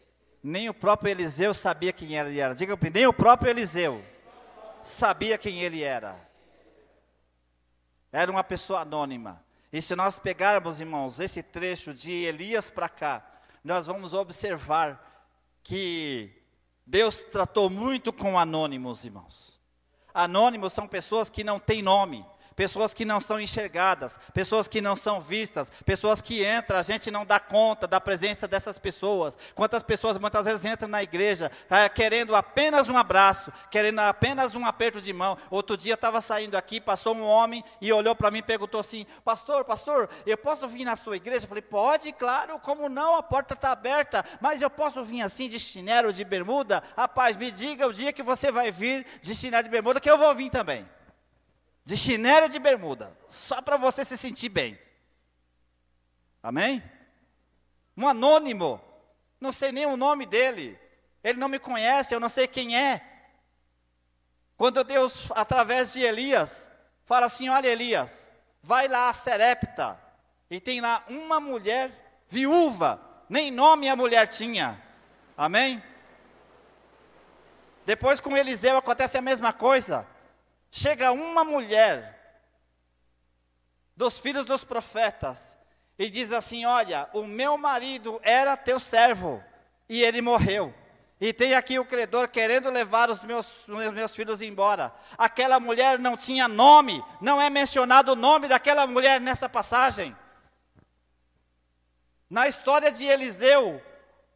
[0.42, 2.54] Nem o próprio Eliseu sabia quem ele era.
[2.54, 4.04] Diga comigo, nem o próprio Eliseu
[4.82, 6.16] sabia quem ele era.
[8.12, 9.44] Era uma pessoa anônima.
[9.72, 13.26] E se nós pegarmos, irmãos, esse trecho de Elias para cá,
[13.64, 15.32] nós vamos observar
[15.64, 16.30] que
[16.86, 19.53] Deus tratou muito com anônimos, irmãos.
[20.14, 24.96] Anônimos são pessoas que não têm nome, pessoas que não são enxergadas, pessoas que não
[24.96, 29.36] são vistas, pessoas que entram, a gente não dá conta da presença dessas pessoas.
[29.54, 34.64] Quantas pessoas muitas vezes entram na igreja é, querendo apenas um abraço, querendo apenas um
[34.66, 35.36] aperto de mão.
[35.50, 39.06] Outro dia estava saindo aqui, passou um homem e olhou para mim e perguntou assim:
[39.24, 41.44] Pastor, pastor, eu posso vir na sua igreja?
[41.44, 43.16] Eu falei: Pode, claro, como não?
[43.16, 46.82] A porta está aberta, mas eu posso vir assim de chinelo, de bermuda?
[46.96, 50.18] Rapaz, me diga o dia que você vai vir de chinelo de bermuda, que eu
[50.18, 50.86] vou vir também
[51.84, 54.78] de chinelo de bermuda, só para você se sentir bem.
[56.42, 56.82] Amém?
[57.96, 58.80] Um anônimo,
[59.40, 60.78] não sei nem o nome dele,
[61.22, 63.02] ele não me conhece, eu não sei quem é.
[64.56, 66.70] Quando Deus, através de Elias,
[67.04, 68.30] fala assim: Olha, Elias,
[68.62, 70.00] vai lá a Serepta,
[70.50, 74.82] e tem lá uma mulher viúva, nem nome a mulher tinha.
[75.36, 75.82] Amém?
[77.84, 80.06] Depois com Eliseu acontece a mesma coisa.
[80.76, 82.42] Chega uma mulher
[83.96, 85.56] dos filhos dos profetas
[85.96, 89.40] e diz assim: Olha, o meu marido era teu servo
[89.88, 90.74] e ele morreu.
[91.20, 94.92] E tem aqui o credor querendo levar os meus, meus filhos embora.
[95.16, 100.14] Aquela mulher não tinha nome, não é mencionado o nome daquela mulher nessa passagem.
[102.28, 103.80] Na história de Eliseu,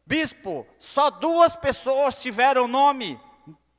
[0.05, 3.19] bispo, só duas pessoas tiveram nome,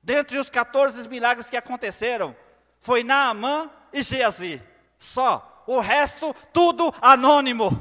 [0.03, 2.37] dentre os 14 milagres que aconteceram
[2.81, 4.61] foi Naamã e Geazi.
[4.99, 5.47] Só.
[5.66, 7.81] O resto, tudo anônimo.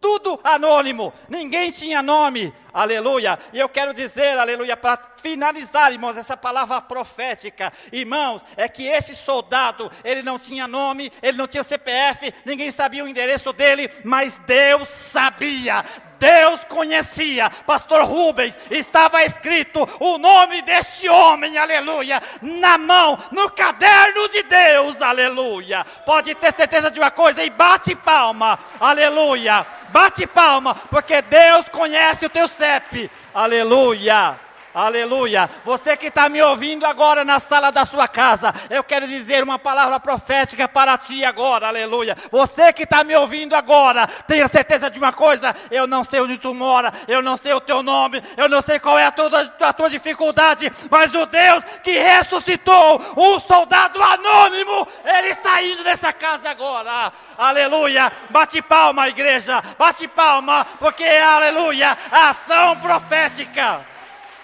[0.00, 1.12] Tudo anônimo.
[1.28, 2.52] Ninguém tinha nome.
[2.74, 3.38] Aleluia.
[3.52, 7.72] E eu quero dizer, aleluia, para finalizar, irmãos, essa palavra profética.
[7.92, 13.04] Irmãos, é que esse soldado, ele não tinha nome, ele não tinha CPF, ninguém sabia
[13.04, 15.84] o endereço dele, mas Deus sabia.
[16.22, 24.28] Deus conhecia, Pastor Rubens, estava escrito o nome deste homem, aleluia, na mão, no caderno
[24.28, 25.84] de Deus, aleluia.
[26.06, 32.24] Pode ter certeza de uma coisa e bate palma, aleluia, bate palma, porque Deus conhece
[32.24, 34.38] o teu CEP, aleluia.
[34.74, 35.50] Aleluia.
[35.66, 39.58] Você que está me ouvindo agora na sala da sua casa, eu quero dizer uma
[39.58, 41.68] palavra profética para ti agora.
[41.68, 42.16] Aleluia.
[42.30, 46.38] Você que está me ouvindo agora, tenha certeza de uma coisa: eu não sei onde
[46.38, 49.54] tu mora, eu não sei o teu nome, eu não sei qual é a tua,
[49.60, 56.14] a tua dificuldade, mas o Deus que ressuscitou um soldado anônimo, ele está indo nessa
[56.14, 57.12] casa agora.
[57.36, 58.10] Aleluia.
[58.30, 59.62] Bate palma, igreja.
[59.78, 63.91] Bate palma, porque aleluia, ação profética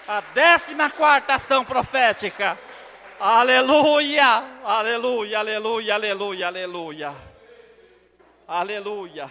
[0.09, 2.57] a décima quarta ação profética.
[3.19, 7.15] Aleluia, aleluia, aleluia, aleluia, aleluia.
[8.47, 9.29] Aleluia.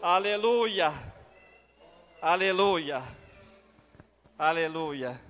[0.00, 0.94] Aleluia.
[2.22, 3.02] Aleluia.
[4.38, 5.20] Aleluia.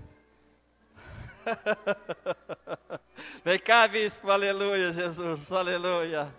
[3.45, 6.33] Vem cá, bispo, aleluia, Jesus, aleluia.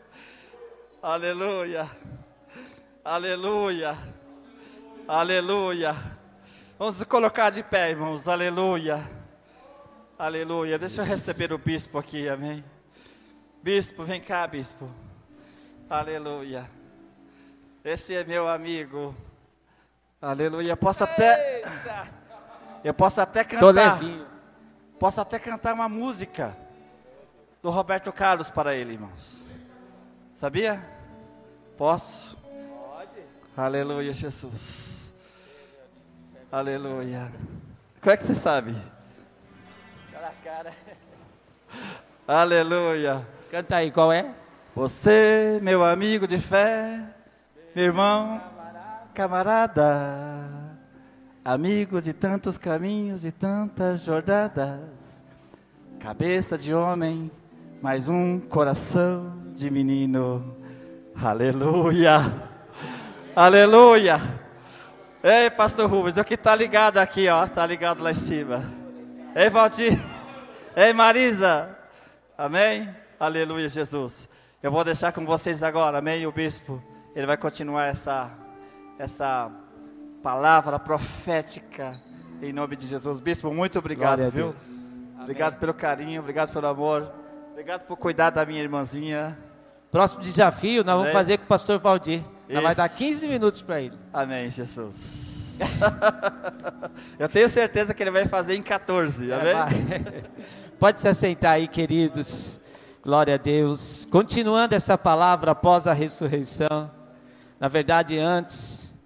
[1.04, 1.90] Aleluia.
[3.04, 3.98] Aleluia.
[5.06, 6.19] Aleluia.
[6.80, 8.26] Vamos colocar de pé, irmãos.
[8.26, 9.06] Aleluia.
[10.18, 10.80] Aleluia.
[10.80, 12.64] Deixa eu receber o bispo aqui, amém.
[13.62, 14.90] Bispo, vem cá, bispo.
[15.90, 16.72] Aleluia.
[17.84, 19.14] Esse é meu amigo.
[20.22, 20.78] Aleluia.
[20.78, 21.62] Posso até.
[22.82, 23.60] Eu posso até cantar.
[23.60, 24.26] Tô levinho.
[24.98, 26.56] Posso até cantar uma música
[27.62, 29.44] do Roberto Carlos para ele, irmãos.
[30.34, 30.82] Sabia?
[31.78, 32.38] Posso?
[32.38, 33.22] Pode.
[33.58, 34.99] Aleluia, Jesus.
[36.52, 37.32] Aleluia.
[38.02, 38.76] Como é que você sabe?
[40.12, 40.74] Cara cara.
[42.28, 43.28] Aleluia.
[43.52, 44.34] Canta aí, qual é?
[44.76, 47.04] Você, meu amigo de fé,
[47.76, 48.42] meu irmão,
[49.14, 49.86] camarada,
[51.46, 55.22] amigo de tantos caminhos e tantas jornadas,
[56.00, 57.30] cabeça de homem,
[57.80, 60.58] mais um coração de menino.
[61.16, 62.18] Aleluia.
[63.36, 64.49] Aleluia.
[65.22, 68.72] Ei, pastor Rubens, o que tá ligado aqui, ó, tá ligado lá em cima.
[69.36, 70.00] Ei, Valdir.
[70.74, 71.78] Ei, Marisa.
[72.38, 72.88] Amém?
[73.20, 74.30] Aleluia, Jesus.
[74.64, 76.26] Eu vou deixar com vocês agora, amém?
[76.26, 76.82] O bispo,
[77.14, 78.32] ele vai continuar essa
[78.98, 79.52] essa
[80.24, 82.00] palavra profética
[82.42, 83.20] em nome de Jesus.
[83.20, 84.54] Bispo, muito obrigado, viu?
[85.22, 87.12] Obrigado pelo carinho, obrigado pelo amor.
[87.52, 89.38] Obrigado por cuidar da minha irmãzinha.
[89.92, 92.24] Próximo desafio nós vamos fazer com o pastor Valdir.
[92.50, 93.98] Nós vai dar 15 minutos para ele.
[94.12, 95.58] Amém, Jesus.
[97.20, 99.54] Eu tenho certeza que ele vai fazer em 14, amém?
[99.54, 100.24] É,
[100.80, 102.60] Pode se assentar aí, queridos.
[103.04, 104.08] Glória a Deus.
[104.10, 106.90] Continuando essa palavra após a ressurreição.
[107.60, 108.98] Na verdade, antes,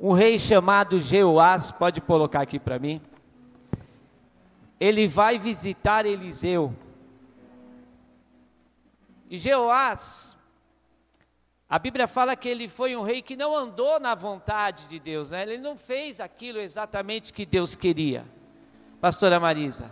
[0.00, 3.00] um rei chamado Jeoás, pode colocar aqui para mim.
[4.80, 6.74] Ele vai visitar Eliseu.
[9.30, 10.33] E Jeoás,
[11.74, 15.32] a Bíblia fala que ele foi um rei que não andou na vontade de Deus,
[15.32, 15.42] né?
[15.42, 18.24] ele não fez aquilo exatamente que Deus queria,
[19.00, 19.90] pastora Marisa,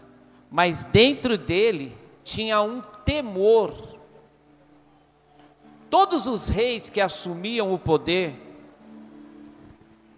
[0.48, 3.98] mas dentro dele tinha um temor.
[5.90, 8.36] Todos os reis que assumiam o poder,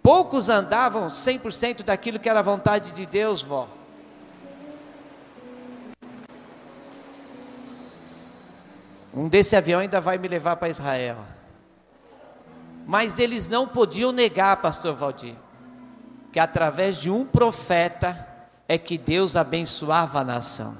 [0.03, 3.67] poucos andavam 100% daquilo que era a vontade de Deus, vó.
[9.11, 11.25] Um desse avião ainda vai me levar para Israel.
[12.85, 15.35] Mas eles não podiam negar, pastor Valdir,
[16.31, 18.27] que através de um profeta
[18.67, 20.77] é que Deus abençoava a nação.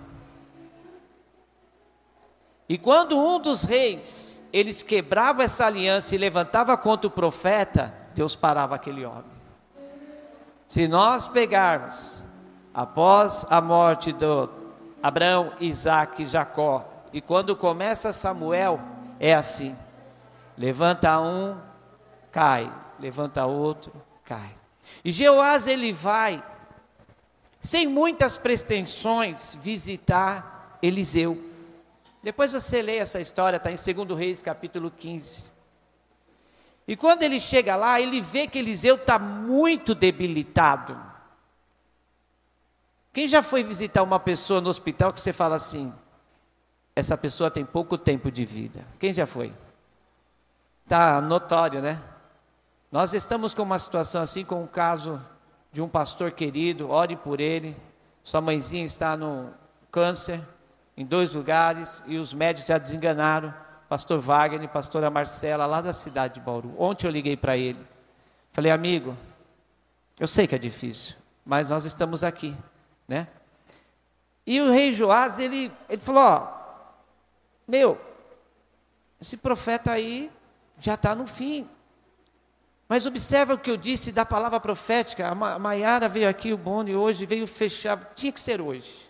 [2.68, 8.36] E quando um dos reis, eles quebrava essa aliança e levantava contra o profeta, Deus
[8.36, 9.36] parava aquele homem.
[10.68, 12.26] Se nós pegarmos
[12.74, 14.50] após a morte do
[15.02, 18.80] Abraão, Isaac e Jacó, e quando começa Samuel,
[19.20, 19.76] é assim:
[20.58, 21.56] levanta um,
[22.36, 22.70] cai,
[23.00, 23.94] levanta outro,
[24.26, 24.54] cai.
[25.06, 26.44] E Jeoás ele vai,
[27.62, 31.42] sem muitas pretensões, visitar Eliseu.
[32.22, 35.50] Depois você lê essa história, está em 2 Reis capítulo 15.
[36.86, 41.02] E quando ele chega lá, ele vê que Eliseu está muito debilitado.
[43.14, 45.94] Quem já foi visitar uma pessoa no hospital que você fala assim,
[46.94, 48.86] essa pessoa tem pouco tempo de vida.
[49.00, 49.54] Quem já foi?
[50.86, 52.02] Tá notório, né?
[52.96, 55.22] Nós estamos com uma situação assim, com o caso
[55.70, 57.76] de um pastor querido, ore por ele.
[58.24, 59.54] Sua mãezinha está no
[59.92, 60.42] câncer
[60.96, 63.54] em dois lugares e os médicos já desenganaram.
[63.90, 66.74] Pastor Wagner e pastora Marcela, lá da cidade de Bauru.
[66.78, 67.86] Ontem eu liguei para ele.
[68.54, 69.14] Falei, amigo,
[70.18, 72.56] eu sei que é difícil, mas nós estamos aqui,
[73.06, 73.28] né?
[74.48, 76.48] E o rei Joás, ele, ele falou: Ó,
[77.68, 78.00] meu,
[79.20, 80.32] esse profeta aí
[80.80, 81.70] já está no fim.
[82.88, 85.28] Mas observa o que eu disse da palavra profética.
[85.28, 89.10] A Maiara veio aqui, o Boni hoje veio fechar, tinha que ser hoje.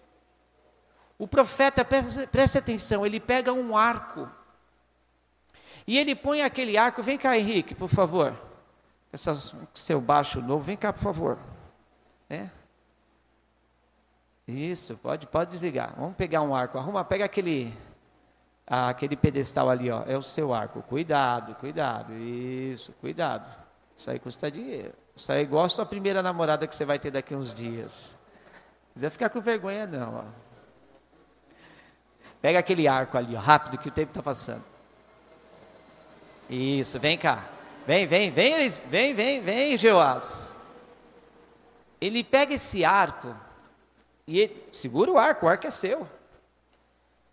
[1.17, 4.30] O profeta, preste, atenção, ele pega um arco.
[5.88, 8.36] E ele põe aquele arco, vem cá Henrique, por favor.
[9.11, 9.34] Essa,
[9.73, 11.38] seu baixo novo, vem cá, por favor.
[12.30, 12.49] É.
[14.47, 15.93] Isso, pode, pode desligar.
[15.97, 16.78] Vamos pegar um arco.
[16.78, 17.73] Arruma, pega aquele
[18.67, 20.82] ah, aquele pedestal ali, ó, é o seu arco.
[20.82, 22.13] Cuidado, cuidado.
[22.13, 23.64] Isso, cuidado.
[23.98, 24.93] Isso aí custa dinheiro.
[25.16, 27.54] Isso aí é igual a sua primeira namorada que você vai ter daqui a uns
[27.54, 28.18] dias.
[28.88, 30.16] Não precisa ficar com vergonha, não.
[30.16, 30.24] Ó.
[32.41, 34.64] Pega aquele arco ali, ó, rápido, que o tempo está passando.
[36.50, 37.48] Isso, vem cá.
[37.88, 40.56] Vem, vem, vem, vem, vem, vem, Jeoás.
[42.00, 43.36] Ele pega esse arco
[44.28, 46.08] e ele, segura o arco, o arco é seu.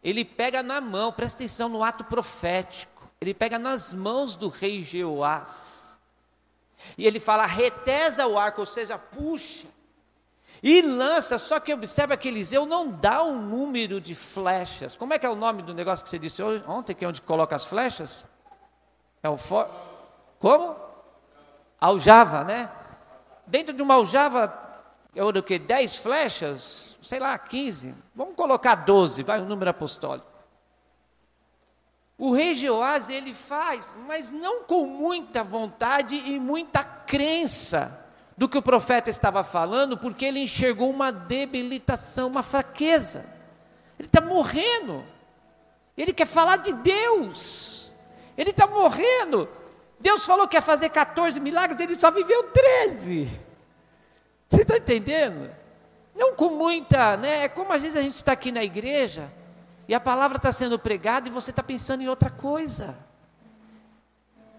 [0.02, 3.10] Ele pega na mão, presta atenção no ato profético.
[3.20, 5.91] Ele pega nas mãos do rei Jeoás.
[6.96, 9.66] E ele fala: retesa o arco, ou seja, puxa.
[10.62, 14.94] E lança, só que observa que Eliseu não dá um número de flechas.
[14.94, 17.20] Como é que é o nome do negócio que você disse ontem, que é onde
[17.20, 18.24] coloca as flechas?
[19.22, 19.68] É o for...
[20.38, 20.76] Como?
[21.80, 22.70] Aljava, né?
[23.44, 24.56] Dentro de uma aljava,
[25.16, 25.58] é o que?
[25.58, 26.96] 10 flechas?
[27.12, 30.26] sei lá, 15, vamos colocar 12, vai o número apostólico.
[32.22, 38.06] O rei Jeoás ele faz, mas não com muita vontade e muita crença
[38.36, 43.26] do que o profeta estava falando, porque ele enxergou uma debilitação, uma fraqueza.
[43.98, 45.04] Ele está morrendo.
[45.98, 47.90] Ele quer falar de Deus.
[48.38, 49.48] Ele está morrendo.
[49.98, 53.28] Deus falou que ia fazer 14 milagres, ele só viveu 13.
[54.48, 55.50] Você está entendendo?
[56.14, 57.46] Não com muita, né?
[57.46, 59.41] É como às vezes a gente está aqui na igreja
[59.88, 62.96] e a palavra está sendo pregada e você está pensando em outra coisa.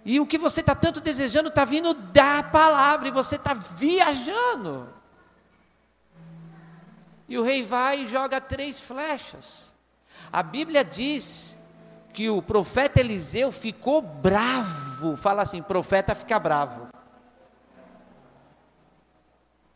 [0.06, 4.90] E o que você está tanto desejando está vindo da palavra e você está viajando.
[7.28, 9.74] E o rei vai e joga três flechas.
[10.32, 11.58] A Bíblia diz
[12.12, 15.16] que o profeta Eliseu ficou bravo.
[15.16, 16.90] Fala assim: profeta fica bravo.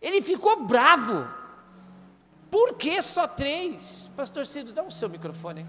[0.01, 1.27] Ele ficou bravo.
[2.49, 4.09] Por que só três?
[4.15, 5.65] Pastor Cido, dá o seu microfone.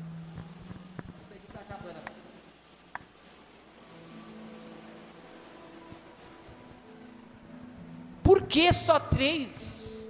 [8.22, 10.06] Por que só três?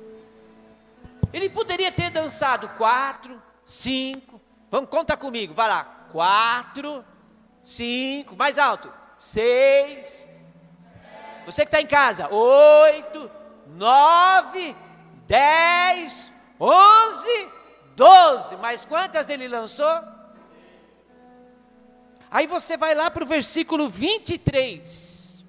[1.33, 4.41] Ele poderia ter dançado quatro, cinco.
[4.71, 5.85] Vamos, conta comigo, vai lá.
[6.11, 7.05] Quatro,
[7.63, 8.93] cinco, mais alto.
[9.17, 10.27] Seis.
[11.47, 13.31] Você que está em casa, oito,
[13.69, 14.77] nove,
[15.27, 17.49] dez, onze,
[17.95, 18.57] doze.
[18.57, 20.03] Mas quantas ele lançou?
[22.31, 25.45] Aí você vai lá para o versículo 23.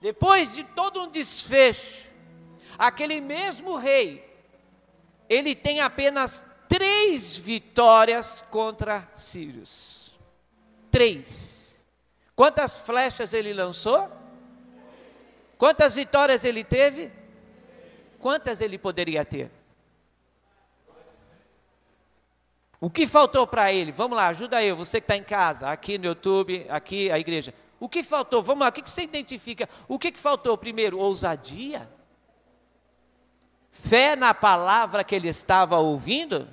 [0.00, 2.10] Depois de todo um desfecho,
[2.78, 4.26] aquele mesmo rei,
[5.28, 10.18] ele tem apenas três vitórias contra Sírios.
[10.90, 11.78] Três.
[12.34, 14.10] Quantas flechas ele lançou?
[15.58, 17.12] Quantas vitórias ele teve?
[18.20, 19.50] Quantas ele poderia ter?
[22.80, 23.92] O que faltou para ele?
[23.92, 27.52] Vamos lá, ajuda eu, você que está em casa, aqui no YouTube, aqui a igreja.
[27.78, 28.42] O que faltou?
[28.42, 29.68] Vamos lá, o que, você identifica?
[29.88, 30.98] O que, que faltou primeiro?
[30.98, 31.88] Ousadia?
[33.70, 36.48] Fé na palavra que ele estava ouvindo?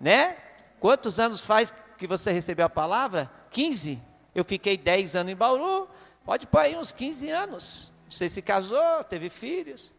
[0.00, 0.36] Né?
[0.78, 3.30] Quantos anos faz que você recebeu a palavra?
[3.50, 4.00] 15.
[4.34, 5.88] Eu fiquei 10 anos em Bauru.
[6.24, 7.92] Pode pôr aí uns 15 anos.
[8.08, 9.92] Você se casou, teve filhos.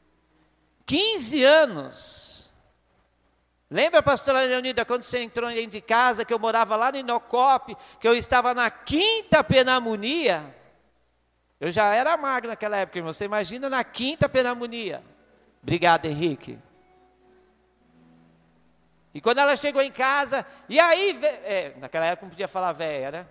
[0.86, 2.52] 15 anos.
[3.70, 7.76] Lembra, pastora Leonida, quando você entrou dentro de casa, que eu morava lá no Inocop,
[8.00, 10.56] que eu estava na quinta penamonia?
[11.60, 13.12] Eu já era magro naquela época, irmão.
[13.12, 15.04] Você imagina na quinta penamonia.
[15.64, 16.60] Obrigado, Henrique.
[19.14, 23.12] E quando ela chegou em casa, e aí, é, naquela época não podia falar velha,
[23.12, 23.28] né?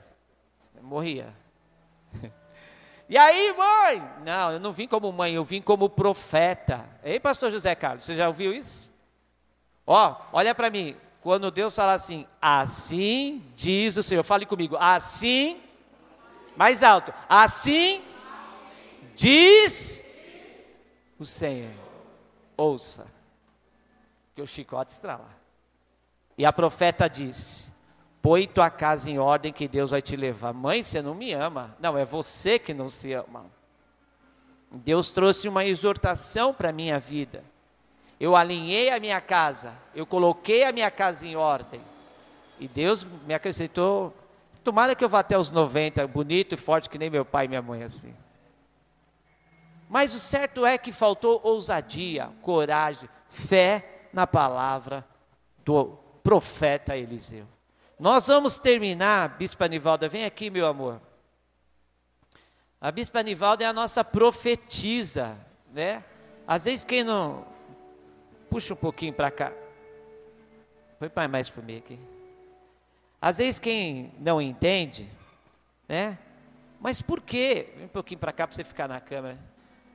[0.80, 1.32] Morria.
[3.08, 4.02] E aí, mãe?
[4.24, 6.88] Não, eu não vim como mãe, eu vim como profeta.
[7.02, 8.92] Ei, pastor José Carlos, você já ouviu isso?
[9.86, 10.96] Ó, olha para mim.
[11.20, 15.58] Quando Deus fala assim, assim diz o Senhor, fale comigo, assim,
[16.54, 18.02] mais alto, assim
[19.14, 20.04] diz
[21.18, 21.72] o Senhor.
[22.56, 23.06] Ouça,
[24.34, 25.28] que o chicote estrala.
[26.36, 27.72] E a profeta disse:
[28.24, 30.52] Põe tua casa em ordem que Deus vai te levar.
[30.52, 31.76] Mãe, você não me ama.
[31.78, 33.44] Não, é você que não se ama.
[34.72, 37.44] Deus trouxe uma exortação para a minha vida
[38.18, 41.80] eu alinhei a minha casa, eu coloquei a minha casa em ordem.
[42.58, 44.14] E Deus me acrescentou.
[44.62, 47.48] Tomara que eu vá até os 90, bonito e forte que nem meu pai e
[47.48, 48.14] minha mãe assim.
[49.88, 55.04] Mas o certo é que faltou ousadia, coragem, fé na palavra
[55.64, 57.46] do profeta Eliseu.
[58.04, 61.00] Nós vamos terminar, Bispa Nivalda, vem aqui, meu amor.
[62.78, 65.38] A Bispa Nivalda é a nossa profetisa,
[65.72, 66.04] né?
[66.46, 67.46] Às vezes quem não,
[68.50, 69.54] Puxa um pouquinho para cá.
[70.98, 71.98] Põe mais para mim aqui.
[73.22, 75.10] Às vezes quem não entende,
[75.88, 76.18] né?
[76.78, 77.72] Mas por quê?
[77.74, 79.38] Vem um pouquinho para cá para você ficar na câmera.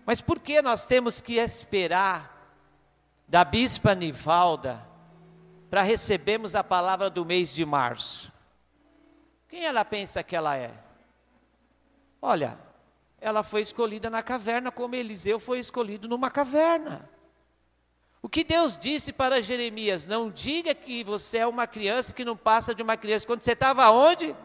[0.03, 2.57] Mas por que nós temos que esperar
[3.27, 4.88] da bispa Nivalda
[5.69, 8.31] para recebermos a palavra do mês de março?
[9.47, 10.73] Quem ela pensa que ela é?
[12.21, 12.57] Olha,
[13.21, 17.09] ela foi escolhida na caverna como Eliseu foi escolhido numa caverna.
[18.21, 22.35] O que Deus disse para Jeremias: Não diga que você é uma criança que não
[22.35, 23.25] passa de uma criança.
[23.25, 24.35] Quando você estava aonde?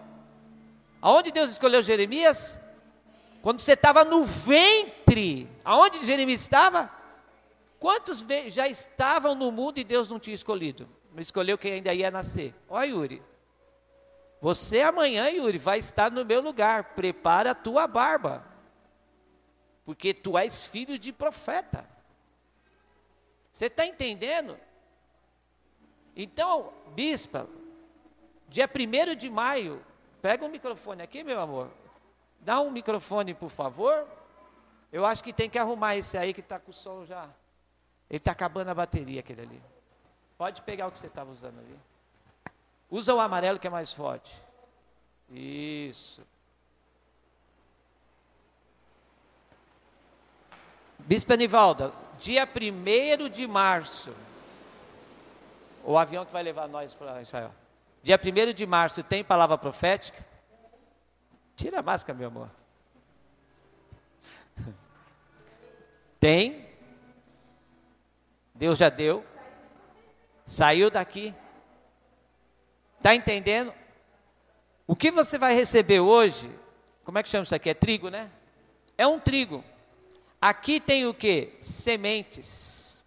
[1.03, 2.61] Aonde Deus escolheu Jeremias?
[3.43, 5.51] Quando você estava no ventre.
[5.65, 6.91] Aonde Jeremias estava?
[7.79, 10.89] Quantos já estavam no mundo e Deus não tinha escolhido?
[11.15, 12.53] Não escolheu quem ainda ia nascer.
[12.69, 13.23] Olha, Yuri.
[14.41, 16.95] Você amanhã, Yuri, vai estar no meu lugar.
[16.97, 18.45] Prepara a tua barba.
[19.85, 21.89] Porque tu és filho de profeta.
[23.53, 24.59] Você está entendendo?
[26.17, 27.49] Então, bispa,
[28.49, 29.85] dia 1 de maio,
[30.21, 31.71] pega o microfone aqui, meu amor.
[32.41, 34.07] Dá um microfone, por favor.
[34.91, 37.31] Eu acho que tem que arrumar esse aí que está com o som já.
[38.11, 39.74] Ele está acabando a bateria, aquele ali.
[40.37, 41.79] Pode pegar o que você estava usando ali.
[42.91, 44.35] Usa o amarelo que é mais forte.
[45.31, 46.23] Isso.
[50.99, 54.15] Bispa Nivalda, dia 1 de março,
[55.85, 57.53] o avião que vai levar nós para Israel.
[58.03, 60.25] Dia 1 de março tem palavra profética?
[61.57, 62.51] Tira a máscara, meu amor.
[66.19, 66.67] Tem.
[68.55, 69.25] Deus já deu.
[70.45, 71.35] Saiu daqui.
[72.99, 73.73] Está entendendo?
[74.87, 76.51] O que você vai receber hoje?
[77.05, 77.71] Como é que chama isso aqui?
[77.71, 78.31] É trigo, né?
[78.97, 79.65] É um trigo.
[80.41, 81.55] Aqui tem o que?
[81.61, 83.03] Sementes.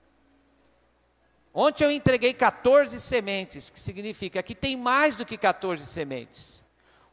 [1.53, 6.63] Ontem eu entreguei 14 sementes, que significa que tem mais do que 14 sementes.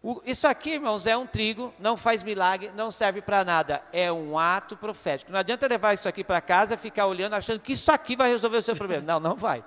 [0.02, 3.82] O, isso aqui, irmãos, é um trigo, não faz milagre, não serve para nada.
[3.90, 5.32] É um ato profético.
[5.32, 8.58] Não adianta levar isso aqui para casa ficar olhando, achando que isso aqui vai resolver
[8.58, 9.02] o seu problema.
[9.02, 9.64] Não, não vai.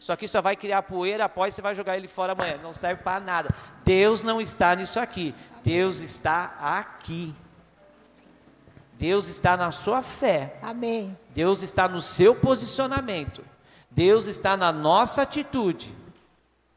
[0.00, 2.58] Só que só vai criar poeira após você vai jogar ele fora amanhã.
[2.62, 3.50] Não serve para nada.
[3.84, 5.34] Deus não está nisso aqui.
[5.62, 7.34] Deus está aqui.
[8.94, 10.56] Deus está na sua fé.
[10.62, 11.16] Amém.
[11.30, 13.44] Deus está no seu posicionamento.
[13.90, 15.94] Deus está na nossa atitude.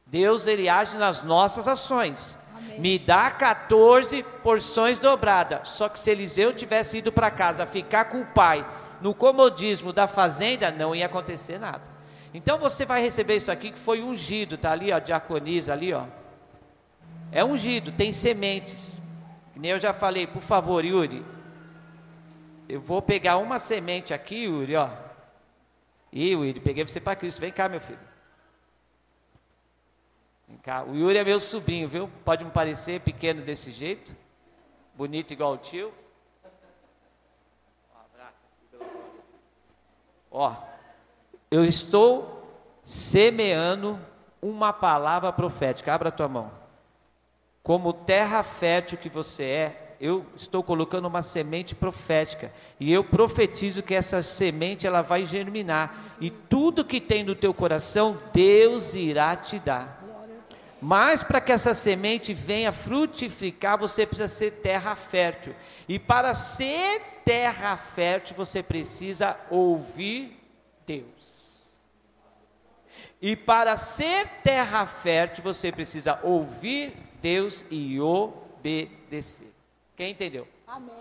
[0.05, 2.37] Deus ele age nas nossas ações.
[2.77, 5.69] Me dá 14 porções dobradas.
[5.69, 8.65] Só que se Eliseu tivesse ido para casa ficar com o pai
[9.01, 11.81] no comodismo da fazenda, não ia acontecer nada.
[12.33, 16.05] Então você vai receber isso aqui que foi ungido, tá ali, ó, diaconisa ali, ó.
[17.31, 18.99] É ungido, tem sementes.
[19.55, 21.25] Nem eu já falei, por favor, Yuri.
[22.67, 24.89] Eu vou pegar uma semente aqui, Yuri, ó.
[26.11, 27.39] Ih, Yuri, peguei você para Cristo.
[27.41, 27.99] Vem cá, meu filho.
[30.47, 30.83] Vem cá.
[30.83, 32.09] O Yuri é meu sobrinho, viu?
[32.25, 34.15] Pode me parecer pequeno desse jeito.
[34.95, 35.93] Bonito igual o tio.
[40.29, 40.55] Ó,
[41.51, 42.41] eu estou
[42.81, 43.99] semeando
[44.41, 45.93] uma palavra profética.
[45.93, 46.51] Abra a tua mão.
[47.61, 53.83] Como terra fértil que você é, eu estou colocando uma semente profética e eu profetizo
[53.83, 59.35] que essa semente ela vai germinar e tudo que tem no teu coração Deus irá
[59.35, 60.01] te dar.
[60.81, 65.53] Mas para que essa semente venha frutificar, você precisa ser terra fértil.
[65.87, 70.39] E para ser terra fértil, você precisa ouvir
[70.83, 71.20] Deus.
[73.21, 79.53] E para ser terra fértil, você precisa ouvir Deus e obedecer.
[79.95, 80.47] Quem entendeu?
[80.67, 80.95] Amém.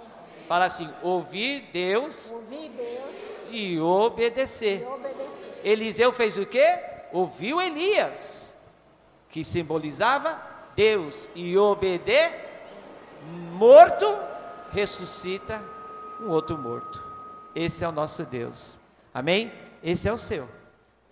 [0.46, 3.16] Fala assim: ouvir Deus, Ouvir Deus
[3.50, 4.82] e obedecer.
[4.82, 5.60] e obedecer.
[5.64, 6.78] Eliseu fez o quê?
[7.12, 8.54] Ouviu Elias,
[9.28, 10.40] que simbolizava
[10.76, 12.48] Deus, e obedecer.
[13.52, 14.06] Morto
[14.72, 15.62] ressuscita
[16.20, 17.02] um outro morto.
[17.54, 18.80] Esse é o nosso Deus.
[19.12, 19.52] Amém?
[19.82, 20.48] Esse é o seu.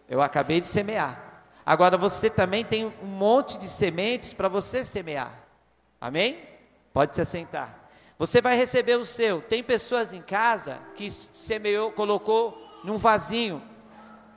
[0.09, 1.43] Eu acabei de semear.
[1.65, 5.33] Agora você também tem um monte de sementes para você semear.
[6.01, 6.43] Amém?
[6.93, 7.79] Pode se assentar.
[8.19, 9.43] Você vai receber o seu.
[9.43, 13.63] Tem pessoas em casa que semeou, colocou num vasinho.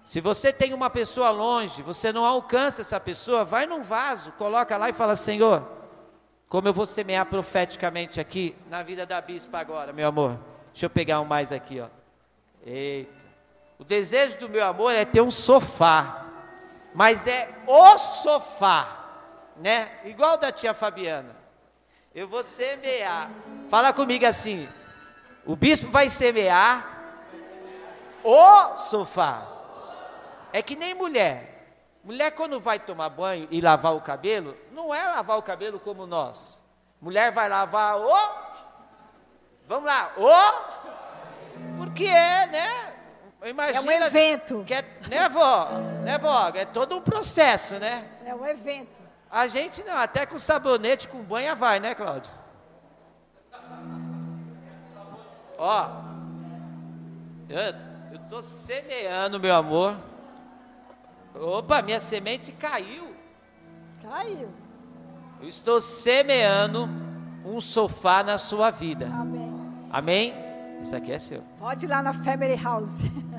[0.04, 4.76] Se você tem uma pessoa longe, você não alcança essa pessoa, vai num vaso, coloca
[4.76, 5.66] lá e fala: Senhor,
[6.50, 10.38] como eu vou semear profeticamente aqui na vida da bispa agora, meu amor.
[10.74, 11.88] Deixa eu pegar um mais aqui, ó.
[12.66, 13.31] Eita.
[13.82, 16.28] O desejo do meu amor é ter um sofá,
[16.94, 19.08] mas é o sofá,
[19.58, 19.90] né?
[20.06, 21.36] Igual da tia Fabiana.
[22.14, 23.32] Eu vou semear.
[23.70, 24.70] Fala comigo assim.
[25.44, 27.16] O bispo vai semear
[28.24, 29.48] o sofá.
[30.54, 31.74] É que nem mulher.
[32.04, 36.06] Mulher, quando vai tomar banho e lavar o cabelo, não é lavar o cabelo como
[36.06, 36.62] nós.
[37.02, 38.16] Mulher vai lavar o.
[39.68, 41.80] Vamos lá, o.
[41.80, 42.91] Porque é, né?
[43.44, 44.64] Imagina, É um evento.
[44.66, 45.70] Que é, né, vó?
[46.04, 46.50] Né, vó?
[46.54, 48.08] É todo um processo, né?
[48.26, 49.00] É um evento.
[49.30, 52.32] A gente não, até com sabonete, com banha vai, né, Cláudio?
[55.58, 55.90] Ó,
[57.50, 59.96] eu estou semeando, meu amor.
[61.36, 63.16] Opa, minha semente caiu.
[64.02, 64.50] Caiu.
[65.42, 66.90] Eu estou semeando
[67.46, 69.08] um sofá na sua vida.
[69.08, 69.54] Amém.
[69.90, 70.34] Amém?
[70.82, 71.44] Isso aqui é seu.
[71.60, 73.02] Pode ir lá na Family House.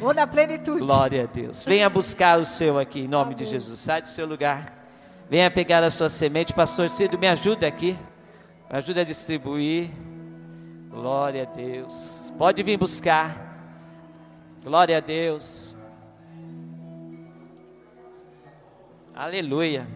[0.00, 0.80] Ou na plenitude.
[0.80, 1.64] Glória a Deus.
[1.64, 3.52] Venha buscar o seu aqui, em nome de Amém.
[3.52, 3.78] Jesus.
[3.78, 4.72] Sai do seu lugar.
[5.28, 6.52] Venha pegar a sua semente.
[6.52, 7.96] Pastor Cido, me ajuda aqui.
[8.70, 9.90] Me ajuda a distribuir.
[10.90, 12.32] Glória a Deus.
[12.38, 13.54] Pode vir buscar.
[14.62, 15.76] Glória a Deus.
[19.14, 19.86] Aleluia.